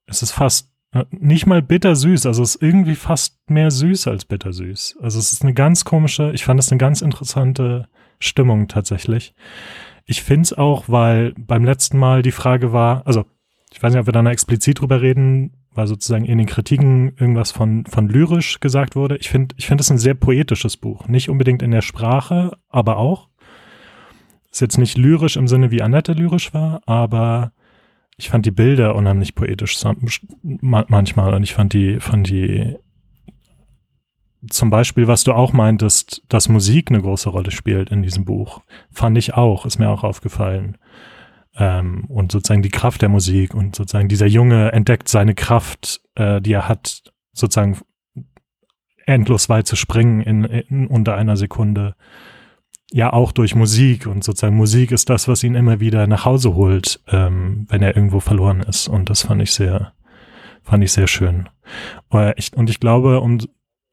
[0.06, 0.70] es ist fast
[1.10, 4.98] nicht mal bittersüß, also es ist irgendwie fast mehr süß als bittersüß.
[5.00, 7.88] Also es ist eine ganz komische, ich fand es eine ganz interessante
[8.18, 9.34] Stimmung tatsächlich.
[10.06, 13.24] Ich finde es auch, weil beim letzten Mal die Frage war, also
[13.72, 17.50] ich weiß nicht, ob wir da explizit drüber reden, weil sozusagen in den Kritiken irgendwas
[17.50, 19.16] von, von lyrisch gesagt wurde.
[19.16, 21.08] Ich finde, ich finde es ein sehr poetisches Buch.
[21.08, 23.28] Nicht unbedingt in der Sprache, aber auch.
[24.52, 27.52] Ist jetzt nicht lyrisch im Sinne, wie Annette lyrisch war, aber
[28.16, 29.76] ich fand die Bilder unheimlich poetisch
[30.42, 32.76] manchmal und ich fand die, fand die
[34.50, 38.60] zum Beispiel, was du auch meintest, dass Musik eine große Rolle spielt in diesem Buch,
[38.90, 40.76] fand ich auch, ist mir auch aufgefallen.
[41.56, 46.40] Ähm, und sozusagen die Kraft der Musik und sozusagen dieser Junge entdeckt seine Kraft, äh,
[46.40, 47.02] die er hat,
[47.32, 47.78] sozusagen
[49.06, 51.94] endlos weit zu springen in, in unter einer Sekunde.
[52.94, 56.54] Ja, auch durch Musik und sozusagen Musik ist das, was ihn immer wieder nach Hause
[56.54, 58.86] holt, ähm, wenn er irgendwo verloren ist.
[58.86, 59.94] Und das fand ich sehr,
[60.62, 61.48] fand ich sehr schön.
[62.12, 63.38] Äh, und ich glaube, um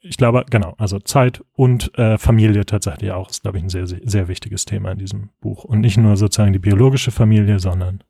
[0.01, 3.87] ich glaube, genau, also Zeit und äh, Familie tatsächlich auch ist, glaube ich, ein sehr,
[3.87, 5.63] sehr wichtiges Thema in diesem Buch.
[5.63, 8.03] Und nicht nur sozusagen die biologische Familie, sondern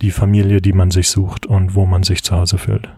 [0.00, 2.88] die Familie, die man sich sucht und wo man sich zu Hause fühlt.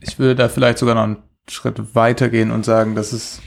[0.00, 3.40] Ich würde da vielleicht sogar noch einen Schritt weiter gehen und sagen, dass es,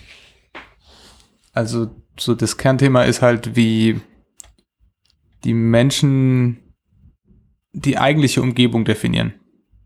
[1.60, 4.00] also so das Kernthema ist halt, wie
[5.44, 6.60] die Menschen
[7.72, 9.34] die eigentliche Umgebung definieren.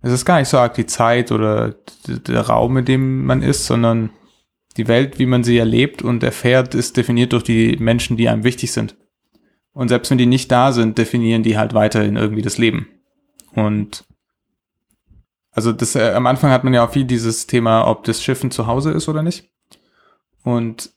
[0.01, 1.75] Es ist gar nicht so arg die Zeit oder
[2.07, 4.11] der Raum, in dem man ist, sondern
[4.77, 8.43] die Welt, wie man sie erlebt und erfährt, ist definiert durch die Menschen, die einem
[8.43, 8.95] wichtig sind.
[9.73, 12.87] Und selbst wenn die nicht da sind, definieren die halt weiterhin irgendwie das Leben.
[13.53, 14.05] Und
[15.51, 18.51] also das äh, am Anfang hat man ja auch viel dieses Thema, ob das Schiffen
[18.51, 19.49] zu Hause ist oder nicht.
[20.43, 20.93] Und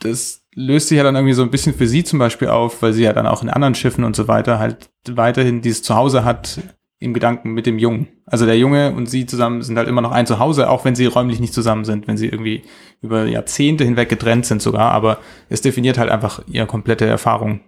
[0.00, 2.92] das löst sich ja dann irgendwie so ein bisschen für sie zum Beispiel auf, weil
[2.92, 6.60] sie ja dann auch in anderen Schiffen und so weiter halt weiterhin dieses Zuhause hat,
[7.00, 8.08] im Gedanken mit dem Jungen.
[8.26, 11.06] Also der Junge und sie zusammen sind halt immer noch ein Zuhause, auch wenn sie
[11.06, 12.62] räumlich nicht zusammen sind, wenn sie irgendwie
[13.00, 15.18] über Jahrzehnte hinweg getrennt sind sogar, aber
[15.48, 17.60] es definiert halt einfach ihre komplette Erfahrung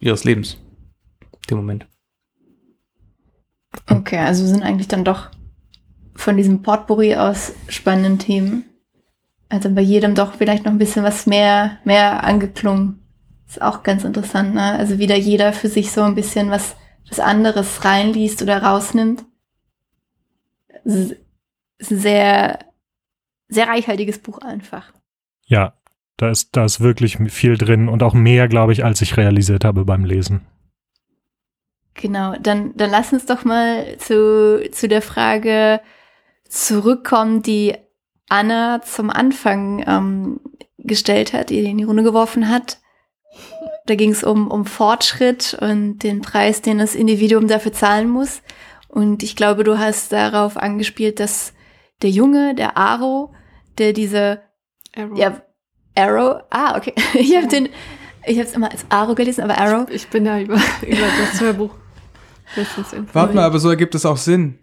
[0.00, 0.56] ihres Lebens.
[1.50, 1.86] Dem Moment.
[3.90, 5.30] Okay, also wir sind eigentlich dann doch
[6.14, 8.64] von diesem Potpourri aus spannenden Themen.
[9.48, 13.00] Also bei jedem doch vielleicht noch ein bisschen was mehr, mehr angeklungen.
[13.48, 14.72] Ist auch ganz interessant, ne?
[14.72, 16.76] Also wieder jeder für sich so ein bisschen was
[17.08, 19.24] was anderes reinliest oder rausnimmt.
[20.84, 21.16] Ist
[21.90, 22.58] ein sehr,
[23.48, 24.92] sehr reichhaltiges Buch einfach.
[25.46, 25.74] Ja,
[26.16, 29.64] da ist, da ist wirklich viel drin und auch mehr, glaube ich, als ich realisiert
[29.64, 30.46] habe beim Lesen.
[31.94, 35.80] Genau, dann, dann lass uns doch mal zu, zu der Frage
[36.48, 37.74] zurückkommen, die
[38.28, 40.40] Anna zum Anfang ähm,
[40.78, 42.78] gestellt hat, die in die Runde geworfen hat.
[43.86, 48.42] Da ging es um, um Fortschritt und den Preis, den das Individuum dafür zahlen muss.
[48.88, 51.52] Und ich glaube, du hast darauf angespielt, dass
[52.02, 53.32] der Junge, der Aro,
[53.78, 54.40] der diese
[54.96, 55.18] Arrow.
[55.18, 55.42] Ja,
[55.94, 56.42] Arrow.
[56.50, 56.94] Ah, okay.
[57.14, 57.68] Ich habe den,
[58.26, 59.88] ich habe es immer als Aro gelesen, aber Arrow.
[59.90, 61.74] Ich bin ja über, über das Hörbuch.
[63.12, 64.58] Warte mal, aber so ergibt es auch Sinn.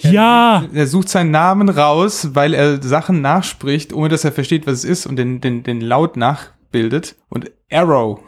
[0.00, 0.64] Ja.
[0.72, 4.74] Er, er, sucht seinen Namen raus, weil er Sachen nachspricht, ohne dass er versteht, was
[4.78, 7.16] es ist und den, den, den Laut nachbildet.
[7.28, 8.20] Und Arrow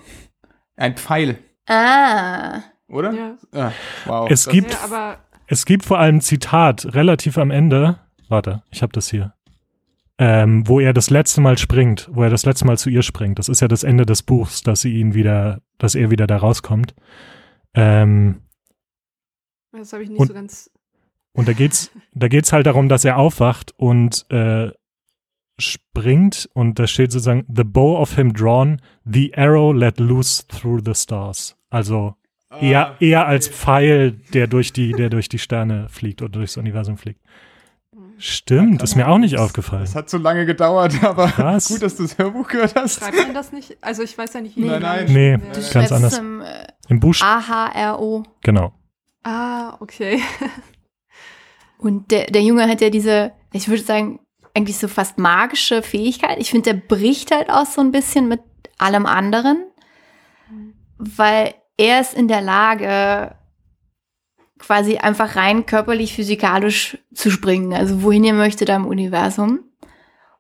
[0.77, 1.39] ein Pfeil.
[1.67, 2.61] Ah.
[2.89, 3.13] Oder?
[3.13, 3.37] Ja.
[3.53, 3.73] Ah,
[4.07, 4.31] wow.
[4.31, 7.99] Es gibt, ja, es gibt vor allem ein Zitat relativ am Ende.
[8.29, 9.35] Warte, ich habe das hier.
[10.19, 13.39] ähm, wo er das letzte Mal springt, wo er das letzte Mal zu ihr springt.
[13.39, 16.37] Das ist ja das Ende des Buchs, dass sie ihn wieder, dass er wieder da
[16.39, 16.95] rauskommt.
[17.75, 18.43] Ähm,
[19.73, 20.71] Das habe ich nicht Und- so ganz.
[21.33, 24.71] Und da geht's, da geht's halt darum, dass er aufwacht und äh,
[25.59, 30.81] springt und da steht sozusagen the bow of him drawn, the arrow let loose through
[30.85, 31.57] the stars.
[31.71, 32.15] Also
[32.61, 36.97] eher, eher als Pfeil, der durch die, der durch die Sterne fliegt oder durchs Universum
[36.97, 37.21] fliegt.
[38.21, 39.85] Stimmt, ist mir auch nicht aufgefallen.
[39.85, 41.69] Es hat so lange gedauert, aber Krass.
[41.69, 42.99] gut, dass du das Hörbuch gehört hast.
[43.01, 43.77] Schreibt man das nicht?
[43.81, 45.07] Also ich weiß ja nicht, wie Nein, nein.
[45.13, 45.37] Nee.
[45.37, 46.19] Du Ganz anders.
[46.19, 48.25] im äh, Im Buch, A-H-R-O.
[48.43, 48.73] genau.
[49.23, 50.21] Ah, okay.
[51.79, 54.21] Und der, der Junge hat ja diese, ich würde sagen,
[54.55, 56.39] eigentlich so fast magische Fähigkeit.
[56.39, 58.41] Ich finde, der bricht halt auch so ein bisschen mit
[58.77, 59.65] allem anderen,
[60.99, 63.37] weil er ist in der Lage,
[64.59, 69.61] quasi einfach rein körperlich, physikalisch zu springen, also wohin er möchte da im Universum.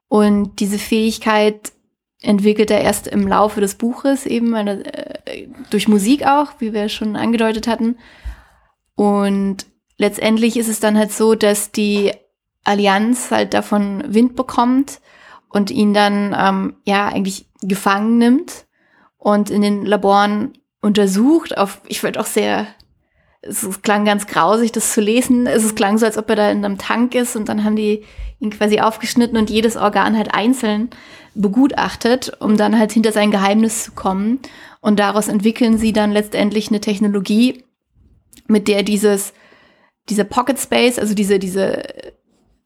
[0.08, 1.72] Und diese Fähigkeit
[2.20, 4.84] entwickelt er erst im Laufe des Buches, eben eine,
[5.26, 7.96] äh, durch Musik auch, wie wir schon angedeutet hatten.
[8.96, 9.66] Und
[9.98, 12.12] letztendlich ist es dann halt so, dass die
[12.64, 15.00] Allianz halt davon Wind bekommt
[15.48, 18.66] und ihn dann ähm, ja eigentlich gefangen nimmt
[19.18, 21.58] und in den Laboren untersucht.
[21.58, 22.66] Auf, ich würde auch sehr,
[23.42, 25.46] es, es klang ganz grausig, das zu lesen.
[25.46, 27.76] Es, es klang so, als ob er da in einem Tank ist und dann haben
[27.76, 28.04] die
[28.40, 30.90] ihn quasi aufgeschnitten und jedes Organ halt einzeln
[31.34, 34.38] begutachtet, um dann halt hinter sein Geheimnis zu kommen.
[34.80, 37.64] Und daraus entwickeln sie dann letztendlich eine Technologie,
[38.46, 39.32] mit der dieses,
[40.10, 41.82] dieser Pocket Space, also diese, diese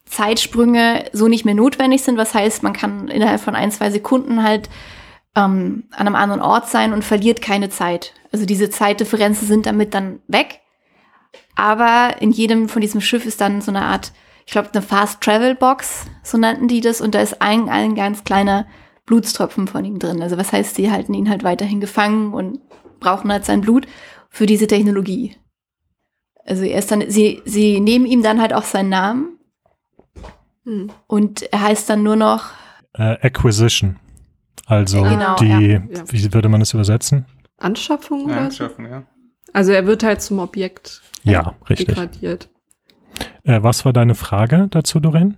[0.04, 2.18] Zeitsprünge so nicht mehr notwendig sind.
[2.18, 4.68] Was heißt, man kann innerhalb von ein, zwei Sekunden halt
[5.34, 8.12] ähm, an einem anderen Ort sein und verliert keine Zeit.
[8.30, 10.60] Also diese Zeitdifferenzen sind damit dann weg.
[11.54, 14.12] Aber in jedem von diesem Schiff ist dann so eine Art,
[14.46, 17.00] ich glaube, eine Fast Travel Box, so nannten die das.
[17.00, 18.66] Und da ist ein, ein ganz kleiner
[19.06, 20.22] Blutstropfen von ihm drin.
[20.22, 22.60] Also was heißt, sie halten ihn halt weiterhin gefangen und
[23.00, 23.86] brauchen halt sein Blut
[24.28, 25.36] für diese Technologie.
[26.44, 29.38] Also er ist dann, sie, sie nehmen ihm dann halt auch seinen Namen
[30.64, 30.90] Hm.
[31.08, 32.50] und er heißt dann nur noch,
[32.94, 33.98] Äh, Acquisition.
[34.66, 35.58] Also Genau, die, ja.
[35.58, 35.82] Ja.
[36.06, 37.26] wie würde man das übersetzen?
[37.58, 38.56] Anschaffung Ja, oder so?
[38.58, 39.02] schaffen, ja.
[39.52, 41.88] Also er wird halt zum Objekt Ja, richtig.
[41.88, 42.48] degradiert.
[43.44, 45.36] Äh, was war deine Frage dazu, Doreen?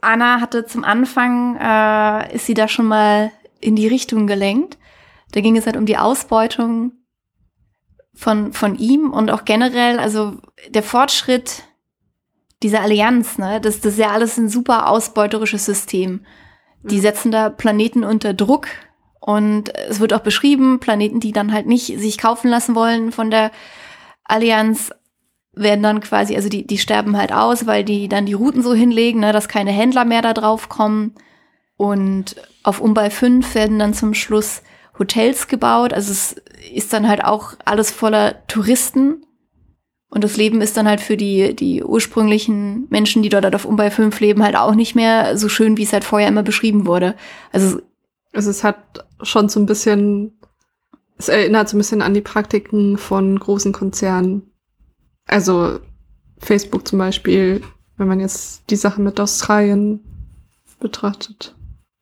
[0.00, 3.30] Anna hatte zum Anfang, äh, ist sie da schon mal
[3.60, 4.78] in die Richtung gelenkt.
[5.32, 6.92] Da ging es halt um die Ausbeutung
[8.14, 10.38] von, von ihm und auch generell, also
[10.68, 11.64] der Fortschritt
[12.62, 16.24] dieser Allianz, ne, das, das ist ja alles ein super ausbeuterisches System.
[16.82, 17.00] Die Mhm.
[17.00, 18.68] setzen da Planeten unter Druck
[19.20, 23.30] und es wird auch beschrieben, Planeten, die dann halt nicht sich kaufen lassen wollen von
[23.30, 23.50] der
[24.24, 24.92] Allianz,
[25.56, 28.74] werden dann quasi, also die, die sterben halt aus, weil die dann die Routen so
[28.74, 31.14] hinlegen, ne, dass keine Händler mehr da drauf kommen.
[31.76, 34.62] Und auf Umbal 5 werden dann zum Schluss
[34.98, 35.92] Hotels gebaut.
[35.92, 36.36] Also es
[36.72, 39.24] ist dann halt auch alles voller Touristen.
[40.08, 43.90] Und das Leben ist dann halt für die, die ursprünglichen Menschen, die dort auf Umbal
[43.90, 47.16] 5 leben, halt auch nicht mehr so schön, wie es halt vorher immer beschrieben wurde.
[47.52, 47.80] Also
[48.32, 50.38] Also es hat schon so ein bisschen,
[51.18, 54.50] es erinnert so ein bisschen an die Praktiken von großen Konzernen.
[55.26, 55.80] Also
[56.38, 57.62] Facebook zum Beispiel,
[57.96, 60.00] wenn man jetzt die Sache mit Australien
[60.78, 61.56] betrachtet,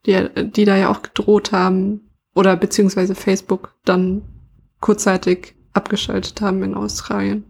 [0.05, 2.01] die, die da ja auch gedroht haben,
[2.35, 4.21] oder beziehungsweise Facebook dann
[4.79, 7.45] kurzzeitig abgeschaltet haben in Australien.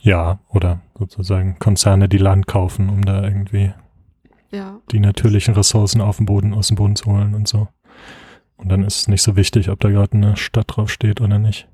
[0.00, 3.72] Ja, oder sozusagen Konzerne, die Land kaufen, um da irgendwie
[4.50, 4.80] Ja.
[4.90, 7.68] die natürlichen Ressourcen auf dem Boden, aus dem Boden zu holen und so.
[8.56, 11.38] Und dann ist es nicht so wichtig, ob da gerade eine Stadt drauf steht oder
[11.38, 11.68] nicht.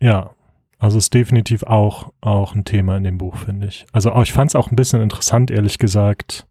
[0.00, 0.30] Ja,
[0.78, 3.86] also ist definitiv auch, auch ein Thema in dem Buch, finde ich.
[3.92, 6.46] Also auch, ich fand es auch ein bisschen interessant, ehrlich gesagt,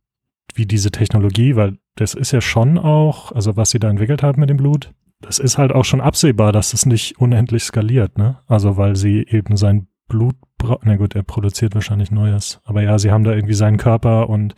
[0.55, 4.39] wie diese Technologie, weil das ist ja schon auch, also was sie da entwickelt haben
[4.39, 4.91] mit dem Blut,
[5.21, 8.39] das ist halt auch schon absehbar, dass es nicht unendlich skaliert, ne?
[8.47, 10.35] Also weil sie eben sein Blut,
[10.83, 14.55] na gut, er produziert wahrscheinlich Neues, aber ja, sie haben da irgendwie seinen Körper und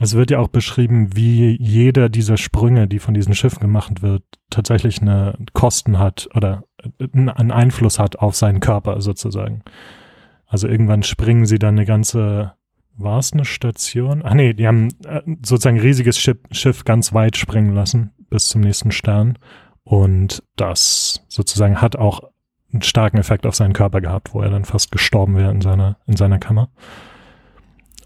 [0.00, 4.24] es wird ja auch beschrieben, wie jeder dieser Sprünge, die von diesen Schiffen gemacht wird,
[4.50, 6.64] tatsächlich eine Kosten hat oder
[7.12, 9.62] einen Einfluss hat auf seinen Körper sozusagen.
[10.46, 12.54] Also irgendwann springen sie dann eine ganze,
[12.96, 14.22] war es eine Station?
[14.22, 18.48] Ah nee, die haben äh, sozusagen ein riesiges Schiff, Schiff ganz weit springen lassen bis
[18.48, 19.38] zum nächsten Stern
[19.84, 22.22] und das sozusagen hat auch
[22.72, 25.98] einen starken Effekt auf seinen Körper gehabt, wo er dann fast gestorben wäre in seiner,
[26.06, 26.70] in seiner Kammer.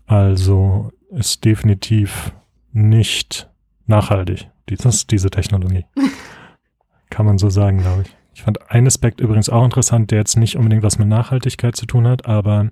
[0.07, 2.33] Also ist definitiv
[2.73, 3.49] nicht
[3.87, 5.87] nachhaltig, dieses, diese Technologie.
[7.11, 8.17] Kann man so sagen, glaube ich.
[8.35, 11.87] Ich fand einen Aspekt übrigens auch interessant, der jetzt nicht unbedingt was mit Nachhaltigkeit zu
[11.87, 12.71] tun hat, aber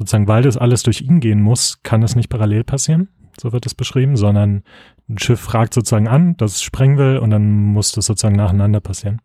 [0.00, 3.10] sozusagen, weil das alles durch ihn gehen muss, kann es nicht parallel passieren.
[3.38, 4.62] so wird es beschrieben, sondern
[5.08, 8.80] ein Schiff fragt sozusagen an, dass es sprengen will und dann muss das sozusagen nacheinander
[8.80, 9.20] passieren.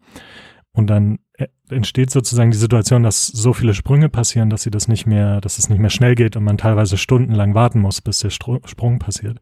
[0.73, 4.87] Und dann äh, entsteht sozusagen die Situation, dass so viele Sprünge passieren, dass sie das
[4.89, 8.19] nicht mehr, dass es nicht mehr schnell geht und man teilweise stundenlang warten muss, bis
[8.19, 9.39] der Stro Sprung passiert.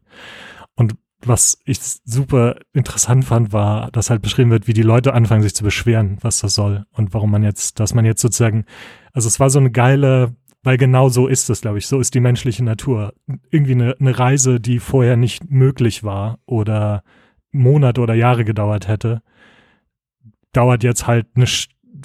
[0.76, 0.94] Und
[1.26, 5.54] was ich super interessant fand, war, dass halt beschrieben wird, wie die Leute anfangen, sich
[5.54, 8.64] zu beschweren, was das soll und warum man jetzt, dass man jetzt sozusagen,
[9.12, 10.34] also es war so eine geile,
[10.64, 13.12] weil genau so ist es, glaube ich, so ist die menschliche Natur.
[13.50, 17.02] Irgendwie eine, eine Reise, die vorher nicht möglich war oder
[17.52, 19.22] Monate oder Jahre gedauert hätte,
[20.52, 21.46] dauert jetzt halt eine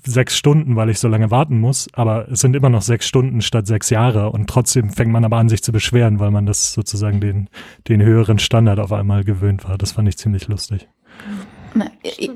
[0.05, 3.41] sechs Stunden, weil ich so lange warten muss, aber es sind immer noch sechs Stunden
[3.41, 6.74] statt sechs Jahre und trotzdem fängt man aber an, sich zu beschweren, weil man das
[6.74, 7.49] sozusagen den,
[7.88, 9.78] den höheren Standard auf einmal gewöhnt war.
[9.78, 10.88] Das fand ich ziemlich lustig.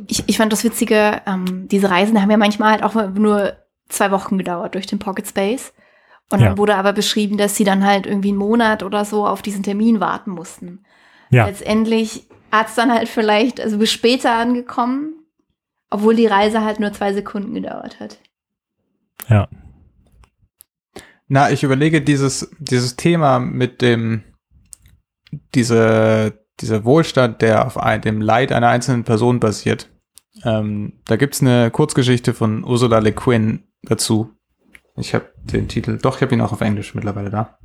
[0.07, 3.53] Ich, ich fand das Witzige, ähm, diese Reisen haben ja manchmal halt auch nur
[3.89, 5.73] zwei Wochen gedauert durch den Pocket Space.
[6.31, 6.57] Und dann ja.
[6.57, 9.99] wurde aber beschrieben, dass sie dann halt irgendwie einen Monat oder so auf diesen Termin
[9.99, 10.83] warten mussten.
[11.29, 11.45] Ja.
[11.45, 15.13] Letztendlich hat es dann halt vielleicht, also bis später angekommen,
[15.89, 18.19] obwohl die Reise halt nur zwei Sekunden gedauert hat.
[19.29, 19.47] Ja.
[21.27, 24.23] Na, ich überlege dieses, dieses Thema mit dem,
[25.55, 29.89] diese, dieser Wohlstand, der auf ein, dem Leid einer einzelnen Person basiert.
[30.43, 34.31] Ähm, da gibt's eine Kurzgeschichte von Ursula Le Guin dazu.
[34.95, 37.57] Ich habe den Titel, doch, ich habe ihn auch auf Englisch mittlerweile da.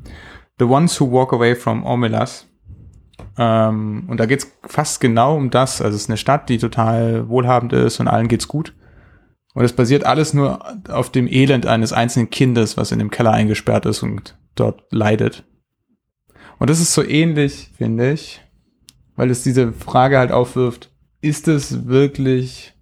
[0.58, 2.48] The Ones Who Walk Away from Omelas
[3.36, 5.80] ähm, und da geht's fast genau um das.
[5.80, 8.74] Also es ist eine Stadt, die total wohlhabend ist und allen geht's gut.
[9.54, 13.32] Und es basiert alles nur auf dem Elend eines einzelnen Kindes, was in dem Keller
[13.32, 15.44] eingesperrt ist und dort leidet.
[16.58, 18.42] Und das ist so ähnlich, finde ich,
[19.16, 22.74] weil es diese Frage halt aufwirft, ist es wirklich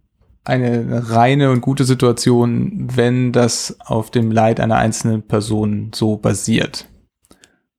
[0.46, 6.86] eine reine und gute Situation, wenn das auf dem Leid einer einzelnen Person so basiert?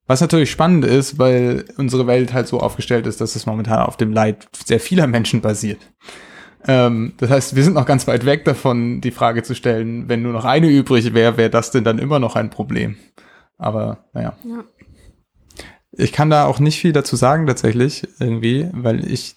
[0.08, 3.98] Was natürlich spannend ist, weil unsere Welt halt so aufgestellt ist, dass es momentan auf
[3.98, 5.80] dem Leid sehr vieler Menschen basiert.
[6.66, 10.22] Ähm, das heißt, wir sind noch ganz weit weg davon, die Frage zu stellen, wenn
[10.22, 12.96] nur noch eine übrig wäre, wäre das denn dann immer noch ein Problem?
[13.58, 14.36] Aber naja.
[14.44, 14.64] Ja.
[15.92, 19.36] Ich kann da auch nicht viel dazu sagen tatsächlich, irgendwie, weil ich,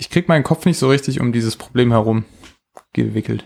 [0.00, 2.24] ich krieg meinen Kopf nicht so richtig um dieses Problem herum
[2.92, 3.44] gewickelt.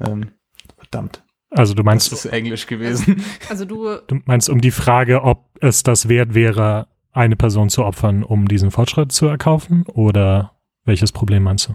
[0.00, 0.30] Ähm,
[0.78, 1.22] verdammt.
[1.50, 2.12] Also du meinst.
[2.12, 3.22] Das ist Englisch gewesen.
[3.48, 3.96] Also du.
[4.06, 8.46] Du meinst um die Frage, ob es das wert wäre, eine Person zu opfern, um
[8.46, 9.84] diesen Fortschritt zu erkaufen?
[9.86, 10.52] Oder
[10.84, 11.74] welches Problem meinst du?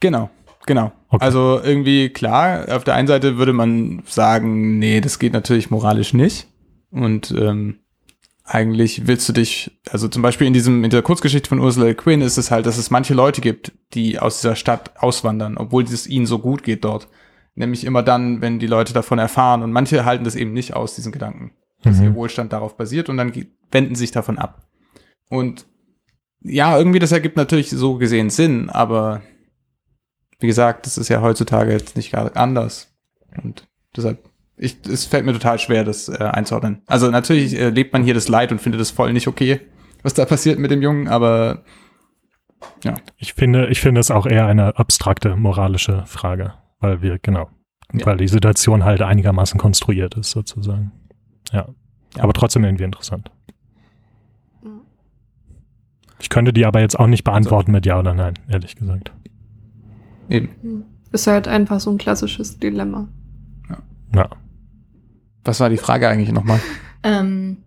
[0.00, 0.30] Genau,
[0.66, 0.92] genau.
[1.08, 1.24] Okay.
[1.24, 6.12] Also irgendwie klar, auf der einen Seite würde man sagen, nee, das geht natürlich moralisch
[6.12, 6.46] nicht.
[6.90, 7.78] Und ähm,
[8.52, 12.20] eigentlich willst du dich, also zum Beispiel in diesem, in der Kurzgeschichte von Ursula Guin
[12.20, 16.06] ist es halt, dass es manche Leute gibt, die aus dieser Stadt auswandern, obwohl es
[16.06, 17.08] ihnen so gut geht dort.
[17.54, 19.62] Nämlich immer dann, wenn die Leute davon erfahren.
[19.62, 22.04] Und manche halten das eben nicht aus, diesen Gedanken, dass mhm.
[22.04, 23.32] ihr Wohlstand darauf basiert und dann
[23.70, 24.68] wenden sich davon ab.
[25.30, 25.66] Und
[26.42, 29.22] ja, irgendwie das ergibt natürlich so gesehen Sinn, aber
[30.40, 32.92] wie gesagt, das ist ja heutzutage jetzt nicht gerade anders.
[33.42, 34.28] Und deshalb,
[34.62, 36.82] ich, es fällt mir total schwer, das äh, einzuordnen.
[36.86, 39.60] Also natürlich äh, lebt man hier das Leid und findet es voll nicht okay,
[40.02, 41.64] was da passiert mit dem Jungen, aber
[42.84, 42.94] ja.
[43.16, 47.48] Ich finde, ich finde es auch eher eine abstrakte moralische Frage weil wir, genau,
[47.92, 48.04] ja.
[48.04, 50.92] weil die Situation halt einigermaßen konstruiert ist, sozusagen.
[51.52, 51.68] Ja.
[52.16, 52.22] ja.
[52.22, 53.30] Aber trotzdem irgendwie interessant.
[56.18, 59.12] Ich könnte die aber jetzt auch nicht beantworten mit Ja oder Nein, ehrlich gesagt.
[60.28, 60.84] Eben.
[61.10, 63.08] Ist halt einfach so ein klassisches Dilemma.
[63.68, 63.78] Ja.
[64.14, 64.28] ja.
[65.44, 66.60] Was war die Frage eigentlich nochmal?
[67.02, 67.58] Ähm.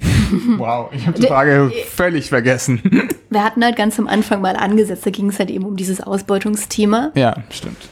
[0.58, 2.80] wow, ich habe die Frage völlig vergessen.
[3.30, 6.00] Wir hatten halt ganz am Anfang mal angesetzt, da ging es halt eben um dieses
[6.00, 7.10] Ausbeutungsthema.
[7.14, 7.88] Ja, stimmt.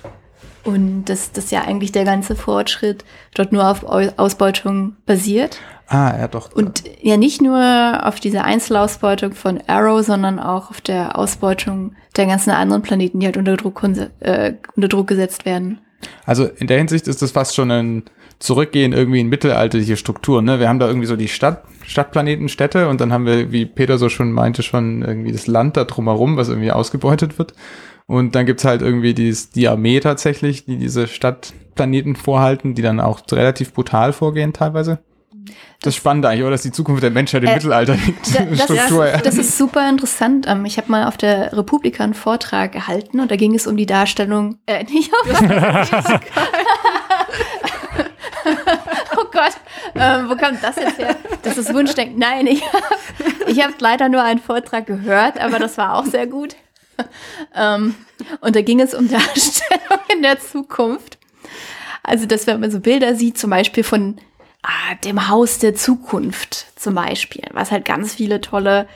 [0.62, 5.59] Und dass das ja eigentlich der ganze Fortschritt dort nur auf Ausbeutung basiert.
[5.89, 6.53] Ah, ja doch.
[6.53, 12.26] Und ja nicht nur auf diese Einzelausbeutung von Arrow, sondern auch auf der Ausbeutung der
[12.26, 13.82] ganzen anderen Planeten, die halt unter Druck,
[14.20, 15.78] äh, unter Druck gesetzt werden.
[16.24, 18.03] Also in der Hinsicht ist das fast schon ein
[18.39, 20.45] Zurückgehen irgendwie in mittelalterliche Strukturen.
[20.45, 20.61] Ne?
[20.61, 23.97] Wir haben da irgendwie so die Stadt, Stadtplaneten, Städte und dann haben wir, wie Peter
[23.97, 27.55] so schon meinte, schon irgendwie das Land da drumherum, was irgendwie ausgebeutet wird.
[28.07, 33.01] Und dann gibt's halt irgendwie dieses, die Armee tatsächlich, die diese Stadtplaneten vorhalten, die dann
[33.01, 35.01] auch relativ brutal vorgehen teilweise.
[35.82, 36.53] Das ist spannend eigentlich, oder?
[36.53, 38.34] Dass die Zukunft der Menschheit im äh, Mittelalter liegt.
[38.34, 39.18] Das, Struktur, ja.
[39.18, 40.47] das ist super interessant.
[40.49, 43.76] Ähm, ich habe mal auf der Republika einen Vortrag gehalten und da ging es um
[43.76, 46.20] die Darstellung, äh, nicht auf
[49.17, 49.53] Oh Gott,
[49.95, 51.17] ähm, wo kommt das jetzt her?
[51.43, 52.19] Das ist Wunschdenken.
[52.19, 52.85] Nein, ich habe
[53.47, 56.57] ich hab leider nur einen Vortrag gehört, aber das war auch sehr gut.
[57.55, 57.95] ähm,
[58.41, 61.19] und da ging es um Darstellung in der Zukunft.
[62.03, 64.17] Also, dass wenn man so Bilder sieht, zum Beispiel von
[64.62, 68.87] ah, dem Haus der Zukunft zum Beispiel, was halt ganz viele tolle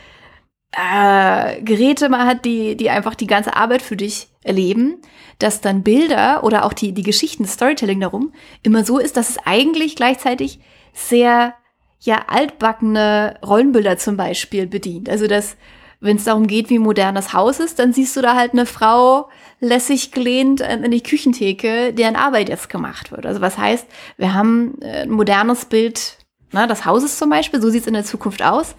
[0.73, 5.01] äh, Geräte mal hat, die, die einfach die ganze Arbeit für dich erleben,
[5.39, 9.39] dass dann Bilder oder auch die, die Geschichten, Storytelling darum immer so ist, dass es
[9.45, 10.61] eigentlich gleichzeitig
[10.93, 11.55] sehr
[12.01, 15.09] ja altbackene Rollenbilder zum Beispiel bedient.
[15.09, 15.57] Also dass
[16.01, 18.64] wenn es darum geht, wie modern das Haus ist, dann siehst du da halt eine
[18.64, 19.29] Frau
[19.61, 23.27] lässig gelehnt an die Küchentheke, deren Arbeit jetzt gemacht wird.
[23.27, 26.16] Also was heißt, wir haben äh, ein modernes Bild
[26.53, 28.75] na, des Hauses zum Beispiel, so sieht es in der Zukunft aus,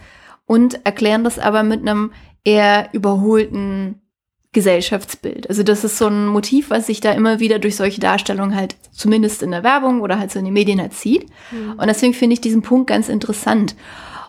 [0.45, 2.11] und erklären das aber mit einem
[2.43, 4.01] eher überholten
[4.53, 5.47] Gesellschaftsbild.
[5.47, 8.75] Also das ist so ein Motiv, was sich da immer wieder durch solche Darstellungen halt
[8.91, 11.29] zumindest in der Werbung oder halt so in den Medien halt zieht.
[11.51, 11.73] Mhm.
[11.73, 13.75] Und deswegen finde ich diesen Punkt ganz interessant.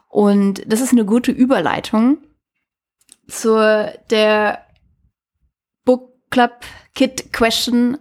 [0.09, 2.19] Und das ist eine gute Überleitung
[3.27, 4.65] zur der
[5.85, 6.61] Book Club
[6.95, 7.99] Kit Question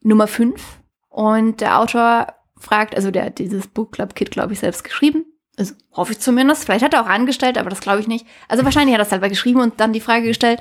[0.00, 0.78] Nummer 5.
[1.08, 5.24] Und der Autor fragt, also der hat dieses Book Club Kit, glaube ich, selbst geschrieben.
[5.58, 6.64] Also hoffe ich zumindest.
[6.64, 8.26] Vielleicht hat er auch angestellt, aber das glaube ich nicht.
[8.48, 10.60] Also wahrscheinlich hat er es selber geschrieben und dann die Frage gestellt,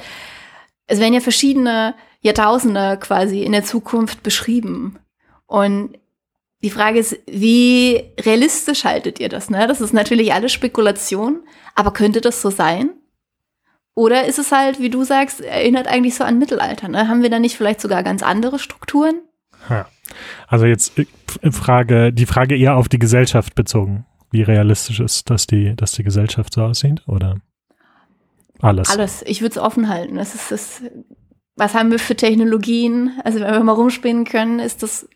[0.87, 4.97] es werden ja verschiedene Jahrtausende quasi in der Zukunft beschrieben.
[5.45, 5.97] Und
[6.63, 9.49] die Frage ist, wie realistisch haltet ihr das?
[9.49, 9.67] Ne?
[9.67, 11.41] Das ist natürlich alles Spekulation,
[11.75, 12.89] aber könnte das so sein?
[13.93, 16.87] Oder ist es halt, wie du sagst, erinnert eigentlich so an Mittelalter?
[16.87, 17.07] Ne?
[17.07, 19.21] Haben wir da nicht vielleicht sogar ganz andere Strukturen?
[20.47, 21.05] Also jetzt äh,
[21.51, 24.05] Frage, die Frage eher auf die Gesellschaft bezogen.
[24.32, 27.07] Wie realistisch ist, dass die, dass die Gesellschaft so aussieht?
[27.07, 27.38] Oder?
[28.59, 28.89] Alles.
[28.89, 29.23] Alles.
[29.25, 30.15] Ich würde es offen halten.
[30.15, 30.82] Das ist das,
[31.55, 33.19] was haben wir für Technologien?
[33.23, 35.07] Also wenn wir mal rumspielen können, ist das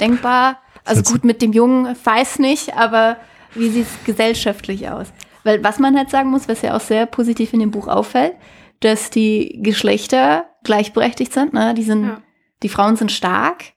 [0.00, 0.58] denkbar?
[0.84, 3.16] Also gut, mit dem Jungen weiß nicht, aber
[3.54, 5.12] wie sieht es gesellschaftlich aus?
[5.44, 8.34] Weil was man halt sagen muss, was ja auch sehr positiv in dem Buch auffällt,
[8.80, 11.52] dass die Geschlechter gleichberechtigt sind.
[11.52, 11.74] Ne?
[11.74, 12.22] Die sind, ja.
[12.62, 13.72] die Frauen sind stark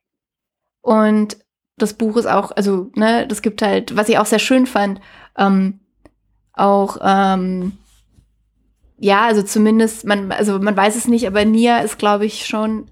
[0.82, 1.38] und
[1.78, 5.02] das Buch ist auch, also ne, das gibt halt, was ich auch sehr schön fand,
[5.38, 5.80] ähm,
[6.54, 7.74] auch ähm,
[9.04, 12.90] ja, also zumindest, man, also man weiß es nicht, aber Nia ist, glaube ich, schon.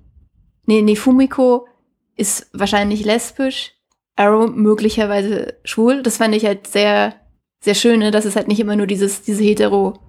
[0.66, 1.68] Nee, nee, Fumiko
[2.16, 3.74] ist wahrscheinlich lesbisch,
[4.18, 6.04] Arrow möglicherweise schwul.
[6.04, 7.16] Das fand ich halt sehr,
[7.62, 8.12] sehr schön, ne?
[8.12, 10.00] dass es halt nicht immer nur dieses, diese hetero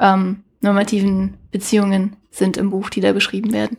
[0.00, 3.78] ähm, normativen Beziehungen sind im Buch, die da beschrieben werden.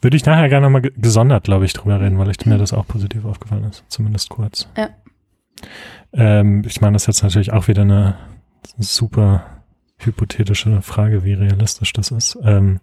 [0.00, 2.86] Würde ich nachher gerne nochmal gesondert, glaube ich, drüber reden, weil ich mir das auch
[2.86, 3.84] positiv aufgefallen ist.
[3.88, 4.68] Zumindest kurz.
[4.76, 4.90] Ja.
[6.12, 8.16] Ähm, ich meine, das ist jetzt natürlich auch wieder eine
[8.78, 9.46] super
[9.98, 12.38] hypothetische Frage, wie realistisch das ist.
[12.42, 12.80] Ähm,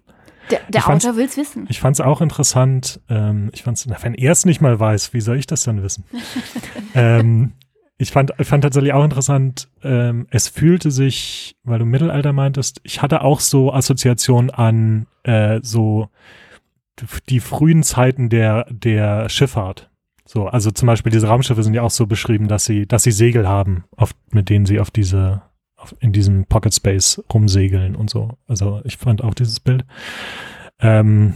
[0.50, 1.66] der, der Autor will es wissen.
[1.68, 3.00] Ich fand es auch interessant.
[3.08, 6.04] Ähm, ich fand's, wenn er es nicht mal weiß, wie soll ich das dann wissen?
[6.94, 7.52] ähm,
[7.98, 13.00] ich fand, fand tatsächlich auch interessant, ähm, es fühlte sich, weil du Mittelalter meintest, ich
[13.00, 16.08] hatte auch so Assoziationen an äh, so
[17.28, 19.90] die frühen Zeiten der, der Schifffahrt.
[20.24, 23.10] So, also zum Beispiel diese Raumschiffe sind ja auch so beschrieben, dass sie, dass sie
[23.10, 25.42] Segel haben, auf, mit denen sie auf diese
[26.00, 28.38] in diesem Pocket Space rumsegeln und so.
[28.46, 29.84] Also ich fand auch dieses Bild.
[30.78, 31.34] Ähm,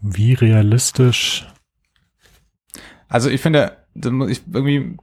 [0.00, 1.46] wie realistisch?
[3.08, 4.96] Also ich finde, ich, irgendwie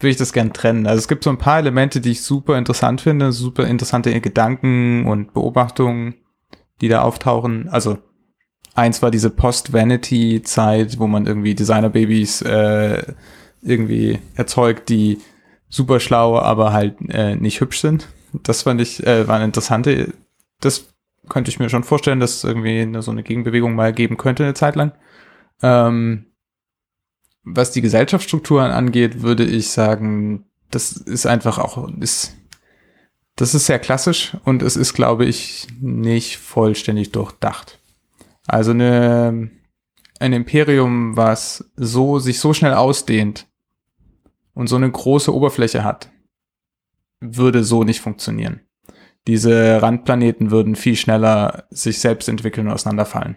[0.00, 0.86] will ich das gern trennen.
[0.86, 5.06] Also es gibt so ein paar Elemente, die ich super interessant finde, super interessante Gedanken
[5.06, 6.14] und Beobachtungen,
[6.80, 7.68] die da auftauchen.
[7.68, 7.98] Also
[8.74, 13.14] eins war diese Post-Vanity-Zeit, wo man irgendwie Designer-Babys äh,
[13.62, 15.18] irgendwie erzeugt, die
[15.68, 18.08] super schlau, aber halt äh, nicht hübsch sind.
[18.32, 20.12] Das fand ich, äh, war eine interessante,
[20.60, 20.88] das
[21.28, 24.44] könnte ich mir schon vorstellen, dass es irgendwie eine, so eine Gegenbewegung mal geben könnte
[24.44, 24.92] eine Zeit lang.
[25.62, 26.26] Ähm,
[27.44, 32.36] was die Gesellschaftsstrukturen angeht, würde ich sagen, das ist einfach auch, ist,
[33.36, 37.78] das ist sehr klassisch und es ist, glaube ich, nicht vollständig durchdacht.
[38.46, 39.50] Also eine,
[40.18, 43.46] ein Imperium, was so, sich so schnell ausdehnt,
[44.54, 46.10] und so eine große Oberfläche hat,
[47.20, 48.60] würde so nicht funktionieren.
[49.26, 53.36] Diese Randplaneten würden viel schneller sich selbst entwickeln und auseinanderfallen.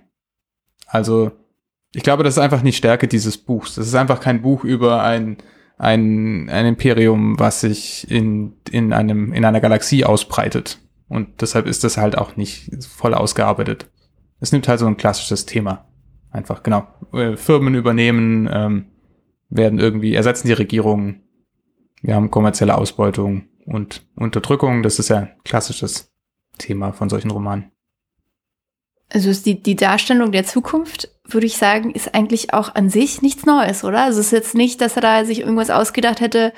[0.87, 1.31] Also,
[1.93, 3.75] ich glaube, das ist einfach nicht Stärke dieses Buchs.
[3.75, 5.37] Das ist einfach kein Buch über ein,
[5.77, 10.79] ein, ein Imperium, was sich in, in, einem, in einer Galaxie ausbreitet.
[11.07, 13.87] Und deshalb ist das halt auch nicht voll ausgearbeitet.
[14.39, 15.85] Es nimmt halt so ein klassisches Thema.
[16.31, 16.87] Einfach, genau.
[17.13, 18.85] Äh, Firmen übernehmen, ähm,
[19.49, 21.21] werden irgendwie, ersetzen die Regierung.
[22.01, 24.83] Wir haben kommerzielle Ausbeutung und Unterdrückung.
[24.83, 26.11] Das ist ja ein klassisches
[26.57, 27.71] Thema von solchen Romanen.
[29.09, 33.45] Also die, die Darstellung der Zukunft, würde ich sagen, ist eigentlich auch an sich nichts
[33.45, 34.03] Neues, oder?
[34.03, 36.53] Also es ist jetzt nicht, dass er da sich irgendwas ausgedacht hätte,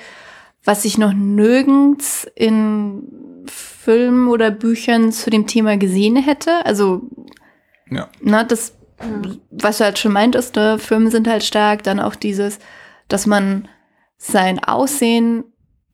[0.64, 3.02] was ich noch nirgends in
[3.46, 6.66] Filmen oder Büchern zu dem Thema gesehen hätte.
[6.66, 7.02] Also,
[7.90, 8.08] ja.
[8.20, 8.74] na, das,
[9.50, 12.58] was du halt schon meintest, ne, Filme sind halt stark, dann auch dieses,
[13.08, 13.68] dass man
[14.16, 15.44] sein Aussehen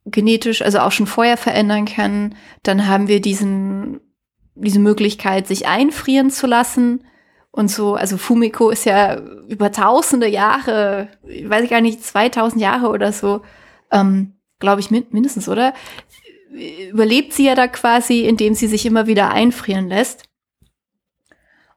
[0.06, 2.34] genetisch, also auch schon vorher verändern kann.
[2.62, 4.00] Dann haben wir diesen,
[4.54, 7.04] diese Möglichkeit, sich einfrieren zu lassen.
[7.50, 12.88] Und so, also Fumiko ist ja über tausende Jahre, weiß ich gar nicht, 2000 Jahre
[12.88, 13.42] oder so,
[13.92, 15.72] ähm, glaube ich min mindestens, oder?
[16.90, 20.24] Überlebt sie ja da quasi, indem sie sich immer wieder einfrieren lässt.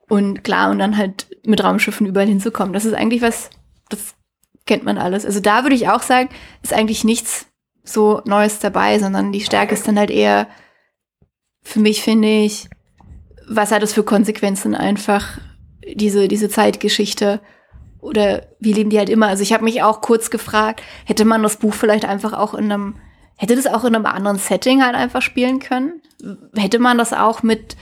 [0.09, 2.73] Und klar, und dann halt mit Raumschiffen überall hinzukommen.
[2.73, 3.49] Das ist eigentlich was,
[3.89, 4.15] das
[4.65, 5.25] kennt man alles.
[5.25, 6.29] Also da würde ich auch sagen,
[6.63, 7.47] ist eigentlich nichts
[7.83, 10.47] so Neues dabei, sondern die Stärke ist dann halt eher,
[11.63, 12.69] für mich finde ich,
[13.47, 15.39] was hat das für Konsequenzen einfach,
[15.95, 17.41] diese, diese Zeitgeschichte
[18.01, 19.27] oder wie leben die halt immer?
[19.27, 22.71] Also ich habe mich auch kurz gefragt, hätte man das Buch vielleicht einfach auch in
[22.71, 22.95] einem,
[23.37, 26.01] hätte das auch in einem anderen Setting halt einfach spielen können?
[26.55, 27.77] Hätte man das auch mit,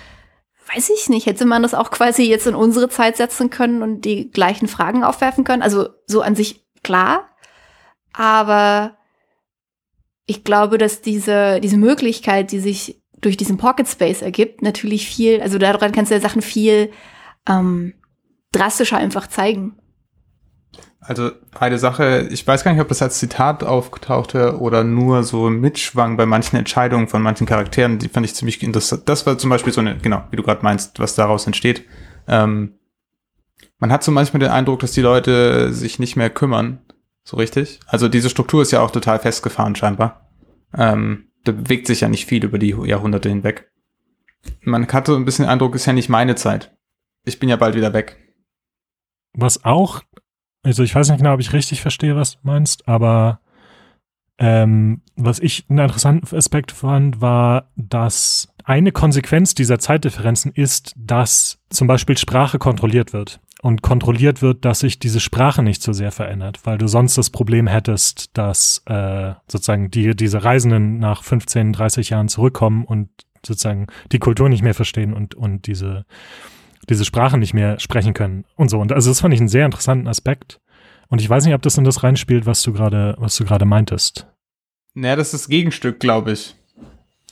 [0.73, 4.01] weiß ich nicht, hätte man das auch quasi jetzt in unsere Zeit setzen können und
[4.01, 5.61] die gleichen Fragen aufwerfen können?
[5.61, 7.29] Also so an sich klar,
[8.13, 8.97] aber
[10.25, 15.41] ich glaube, dass diese, diese Möglichkeit, die sich durch diesen Pocket Space ergibt, natürlich viel,
[15.41, 16.91] also daran kannst du ja Sachen viel
[17.47, 17.93] ähm,
[18.51, 19.77] drastischer einfach zeigen.
[21.07, 25.51] Also eine Sache, ich weiß gar nicht, ob das als Zitat auftauchte oder nur so
[25.51, 29.03] mitschwang bei manchen Entscheidungen von manchen Charakteren, die fand ich ziemlich interessant.
[29.07, 31.85] Das war zum Beispiel so eine, genau, wie du gerade meinst, was daraus entsteht.
[32.27, 32.79] Ähm,
[33.77, 36.79] man hat so manchmal den Eindruck, dass die Leute sich nicht mehr kümmern
[37.23, 37.79] so richtig.
[37.87, 40.29] Also diese Struktur ist ja auch total festgefahren scheinbar.
[40.75, 43.71] Ähm, da bewegt sich ja nicht viel über die Jahrhunderte hinweg.
[44.61, 46.75] Man hatte so ein bisschen den Eindruck, ist ja nicht meine Zeit.
[47.25, 48.17] Ich bin ja bald wieder weg.
[49.33, 50.01] Was auch,
[50.65, 53.39] also ich weiß nicht genau, ob ich richtig verstehe, was du meinst, aber
[54.39, 61.59] ähm, was ich einen interessanten Aspekt fand, war, dass eine Konsequenz dieser Zeitdifferenzen ist, dass
[61.69, 63.39] zum Beispiel Sprache kontrolliert wird.
[63.61, 67.29] Und kontrolliert wird, dass sich diese Sprache nicht so sehr verändert, weil du sonst das
[67.29, 73.09] Problem hättest, dass äh, sozusagen die, diese Reisenden nach 15, 30 Jahren zurückkommen und
[73.45, 76.05] sozusagen die Kultur nicht mehr verstehen und, und diese,
[76.89, 78.79] diese Sprache nicht mehr sprechen können und so.
[78.79, 80.59] Und also das fand ich einen sehr interessanten Aspekt.
[81.09, 83.65] Und ich weiß nicht, ob das in das reinspielt, was du gerade, was du gerade
[83.65, 84.27] meintest.
[84.93, 86.55] Naja, das ist das Gegenstück, glaube ich.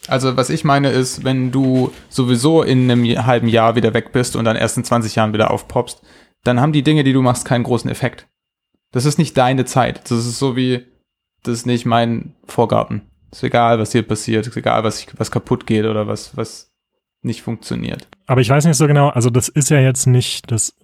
[0.07, 4.35] Also was ich meine ist, wenn du sowieso in einem halben Jahr wieder weg bist
[4.35, 6.01] und dann erst in 20 Jahren wieder aufpoppst,
[6.43, 8.27] dann haben die Dinge, die du machst, keinen großen Effekt.
[8.91, 10.01] Das ist nicht deine Zeit.
[10.11, 10.85] Das ist so wie,
[11.43, 13.09] das ist nicht mein Vorgarten.
[13.31, 16.72] Ist egal, was hier passiert, ist egal, was, was kaputt geht oder was, was
[17.23, 18.07] nicht funktioniert.
[18.25, 20.75] Aber ich weiß nicht so genau, also das ist ja jetzt nicht das,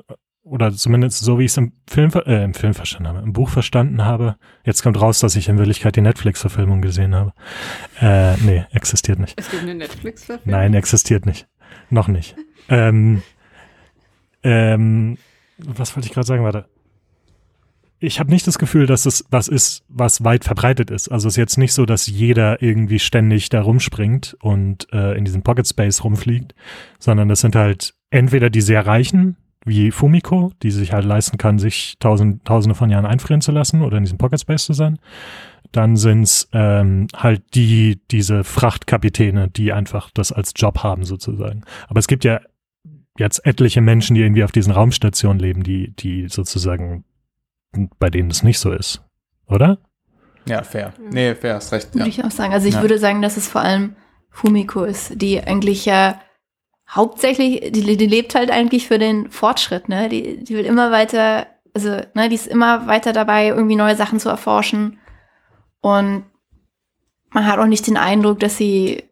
[0.43, 3.49] oder zumindest so wie ich es im Film, äh, im Film verstanden habe, im Buch
[3.49, 4.35] verstanden habe.
[4.63, 7.33] Jetzt kommt raus, dass ich in Wirklichkeit die Netflix-Verfilmung gesehen habe.
[8.01, 9.39] Äh, nee, existiert nicht.
[9.39, 10.59] Es gibt eine Netflix-Verfilmung?
[10.59, 11.47] Nein, existiert nicht.
[11.89, 12.35] Noch nicht.
[12.69, 13.21] ähm,
[14.43, 15.17] ähm,
[15.57, 16.43] was wollte ich gerade sagen?
[16.43, 16.65] Warte.
[17.99, 21.09] Ich habe nicht das Gefühl, dass es was ist, was weit verbreitet ist.
[21.09, 25.25] Also es ist jetzt nicht so, dass jeder irgendwie ständig da rumspringt und äh, in
[25.25, 26.55] diesem Pocket Space rumfliegt,
[26.97, 29.35] sondern das sind halt entweder die sehr Reichen,
[29.65, 33.81] wie Fumiko, die sich halt leisten kann, sich tausend, tausende von Jahren einfrieren zu lassen
[33.81, 34.99] oder in diesem Pocket Space zu sein.
[35.71, 41.63] Dann sind's ähm, halt die, diese Frachtkapitäne, die einfach das als Job haben sozusagen.
[41.87, 42.39] Aber es gibt ja
[43.17, 47.03] jetzt etliche Menschen, die irgendwie auf diesen Raumstationen leben, die, die sozusagen,
[47.99, 49.01] bei denen es nicht so ist.
[49.47, 49.77] Oder?
[50.45, 50.93] Ja, fair.
[51.11, 51.93] Nee, fair, hast recht.
[51.93, 52.07] Würde Ja.
[52.07, 52.53] ich auch sagen.
[52.53, 52.81] Also ich Ja.
[52.81, 53.95] würde sagen, dass es vor allem
[54.31, 56.19] Fumiko ist, die eigentlich ja
[56.89, 60.09] hauptsächlich, die, die lebt halt eigentlich für den Fortschritt, ne?
[60.09, 61.45] Die, die will immer weiter,
[61.75, 64.97] also, ne, die ist immer weiter dabei, irgendwie neue Sachen zu erforschen.
[65.81, 66.23] Und
[67.29, 69.03] man hat auch nicht den Eindruck, dass sie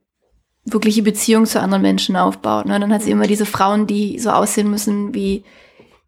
[0.65, 2.65] wirkliche Beziehungen zu anderen Menschen aufbaut.
[2.65, 2.79] Ne?
[2.79, 5.43] Dann hat sie immer diese Frauen, die so aussehen müssen wie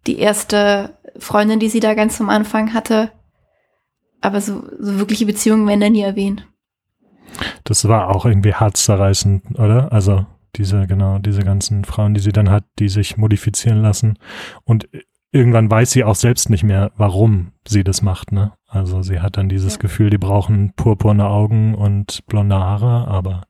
[0.07, 3.11] die erste Freundin, die sie da ganz am Anfang hatte.
[4.21, 6.45] Aber so, so wirkliche Beziehungen werden da nie erwähnt.
[7.63, 9.91] Das war auch irgendwie herzzerreißend, oder?
[9.93, 14.17] Also diese, genau, diese ganzen Frauen, die sie dann hat, die sich modifizieren lassen.
[14.63, 14.89] Und
[15.31, 18.53] irgendwann weiß sie auch selbst nicht mehr, warum sie das macht, ne?
[18.67, 19.79] Also sie hat dann dieses Ja.
[19.79, 23.43] Gefühl, die brauchen purpurne Augen und blonde Haare, aber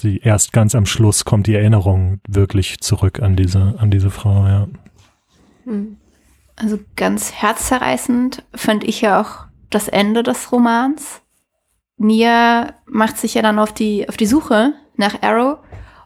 [0.00, 4.46] sie erst ganz am Schluss kommt die Erinnerung wirklich zurück an diese, an diese Frau,
[4.46, 4.68] ja.
[5.64, 5.96] Hm.
[6.60, 11.22] Also ganz herzzerreißend fand ich ja auch das Ende des Romans.
[11.96, 15.58] Nia macht sich ja dann auf die, auf die Suche nach Arrow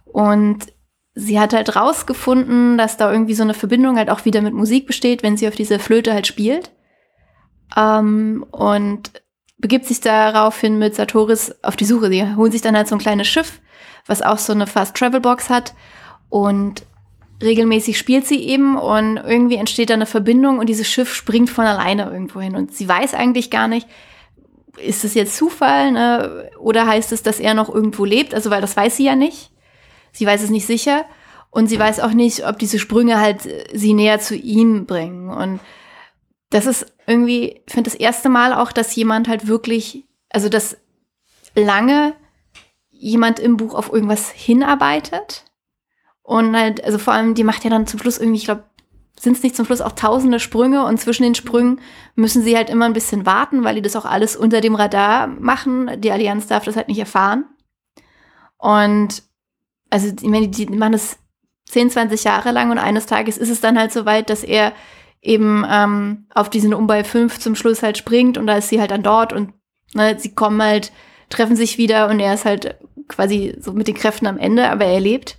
[0.05, 0.67] und
[1.15, 4.87] sie hat halt rausgefunden, dass da irgendwie so eine Verbindung halt auch wieder mit Musik
[4.87, 6.71] besteht, wenn sie auf diese Flöte halt spielt.
[7.77, 9.11] Ähm, und
[9.59, 12.11] begibt sich daraufhin mit Satoris auf die Suche.
[12.11, 13.61] Sie holen sich dann halt so ein kleines Schiff,
[14.07, 15.75] was auch so eine Fast Travel Box hat
[16.29, 16.85] und
[17.43, 21.67] regelmäßig spielt sie eben und irgendwie entsteht da eine Verbindung und dieses Schiff springt von
[21.67, 23.89] alleine irgendwo hin und sie weiß eigentlich gar nicht,
[24.77, 26.51] ist es jetzt Zufall, ne?
[26.59, 28.35] Oder heißt es, dass er noch irgendwo lebt?
[28.35, 29.51] Also, weil das weiß sie ja nicht.
[30.13, 31.05] Sie weiß es nicht sicher.
[31.51, 35.31] Und sie weiß auch nicht, ob diese Sprünge halt sie näher zu ihm bringen.
[35.31, 35.61] Und
[36.51, 40.77] das ist irgendwie, ich finde das erste Mal auch, dass jemand halt wirklich, also dass
[41.55, 42.15] lange
[42.91, 45.45] jemand im Buch auf irgendwas hinarbeitet.
[46.25, 48.65] Und halt, also vor allem, die macht ja dann zum Schluss irgendwie, ich glaube,
[49.21, 51.81] sind es nicht zum Schluss auch tausende Sprünge und zwischen den Sprüngen
[52.17, 55.27] müssen sie halt immer ein bisschen warten, weil die das auch alles unter dem Radar
[55.27, 56.01] machen.
[56.01, 57.45] Die Allianz darf das halt nicht erfahren.
[58.57, 59.23] Und
[59.91, 61.19] also, ich meine, die machen das
[61.67, 64.73] 10, 20 Jahre lang und eines Tages ist es dann halt so weit, dass er
[65.21, 68.81] eben ähm, auf diesen Um bei 5 zum Schluss halt springt und da ist sie
[68.81, 69.53] halt dann dort und
[69.95, 70.93] ne, sie kommen halt,
[71.31, 74.85] treffen sich wieder und er ist halt quasi so mit den Kräften am Ende, aber
[74.85, 75.39] er lebt.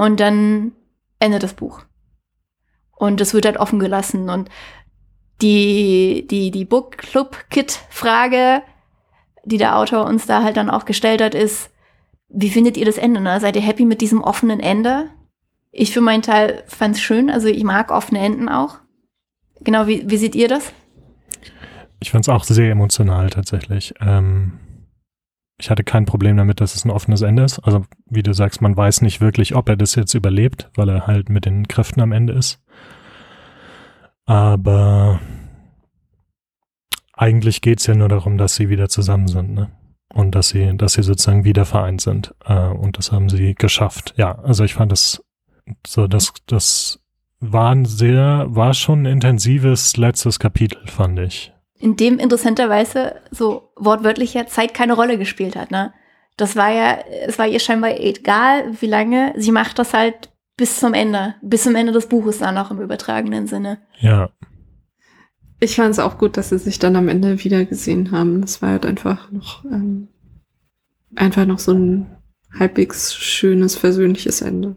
[0.00, 0.72] Und dann
[1.18, 1.82] endet das Buch.
[2.96, 4.30] Und das wird halt offen gelassen.
[4.30, 4.48] Und
[5.42, 8.62] die, die, die Book Club Kit Frage,
[9.44, 11.68] die der Autor uns da halt dann auch gestellt hat, ist,
[12.30, 13.20] wie findet ihr das Ende?
[13.20, 13.40] Ne?
[13.40, 15.10] Seid ihr happy mit diesem offenen Ende?
[15.70, 17.28] Ich für meinen Teil fand es schön.
[17.28, 18.78] Also ich mag offene Enden auch.
[19.60, 20.72] Genau, wie, wie seht ihr das?
[21.98, 23.92] Ich fand es auch sehr emotional tatsächlich.
[24.00, 24.60] Ähm,
[25.60, 27.58] ich hatte kein Problem damit, dass es ein offenes Ende ist.
[27.58, 31.06] Also wie du sagst, man weiß nicht wirklich, ob er das jetzt überlebt, weil er
[31.06, 32.60] halt mit den Kräften am Ende ist.
[34.24, 35.20] Aber
[37.12, 39.70] eigentlich geht es ja nur darum, dass sie wieder zusammen sind, ne?
[40.12, 42.34] Und dass sie, dass sie sozusagen wieder vereint sind.
[42.44, 44.14] Äh, und das haben sie geschafft.
[44.16, 45.22] Ja, also ich fand das
[45.86, 47.00] so, das, das
[47.38, 51.52] war ein sehr, war schon ein intensives letztes Kapitel, fand ich.
[51.80, 55.92] In dem interessanterweise so wortwörtlicher Zeit keine Rolle gespielt hat, ne?
[56.36, 59.34] Das war ja, es war ihr scheinbar egal, wie lange.
[59.36, 62.80] Sie macht das halt bis zum Ende, bis zum Ende des Buches dann auch im
[62.80, 63.78] übertragenen Sinne.
[63.98, 64.30] Ja.
[65.58, 68.40] Ich fand es auch gut, dass sie sich dann am Ende wieder gesehen haben.
[68.40, 70.08] Das war halt einfach noch, ähm,
[71.14, 72.16] einfach noch so ein
[72.58, 74.76] halbwegs schönes, versöhnliches Ende.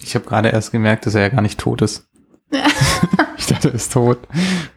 [0.00, 2.08] Ich habe gerade erst gemerkt, dass er ja gar nicht tot ist.
[3.44, 4.18] ich dachte, er ist tot.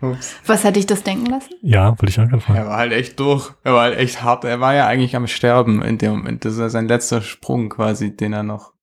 [0.02, 0.36] Ups.
[0.46, 1.54] Was hat dich das denken lassen?
[1.62, 2.42] Ja, wollte ich fragen.
[2.56, 3.52] Er war halt echt durch.
[3.64, 4.44] Er war halt echt hart.
[4.46, 6.46] Er war ja eigentlich am Sterben in dem Moment.
[6.46, 8.74] Das ist sein letzter Sprung quasi, den er noch.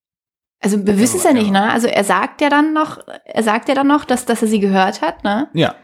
[0.61, 1.69] Also wir wissen es ja nicht, ne?
[1.71, 4.59] Also er sagt ja dann noch, er sagt ja dann noch, dass, dass er sie
[4.59, 5.47] gehört hat, ne?
[5.53, 5.75] Ja.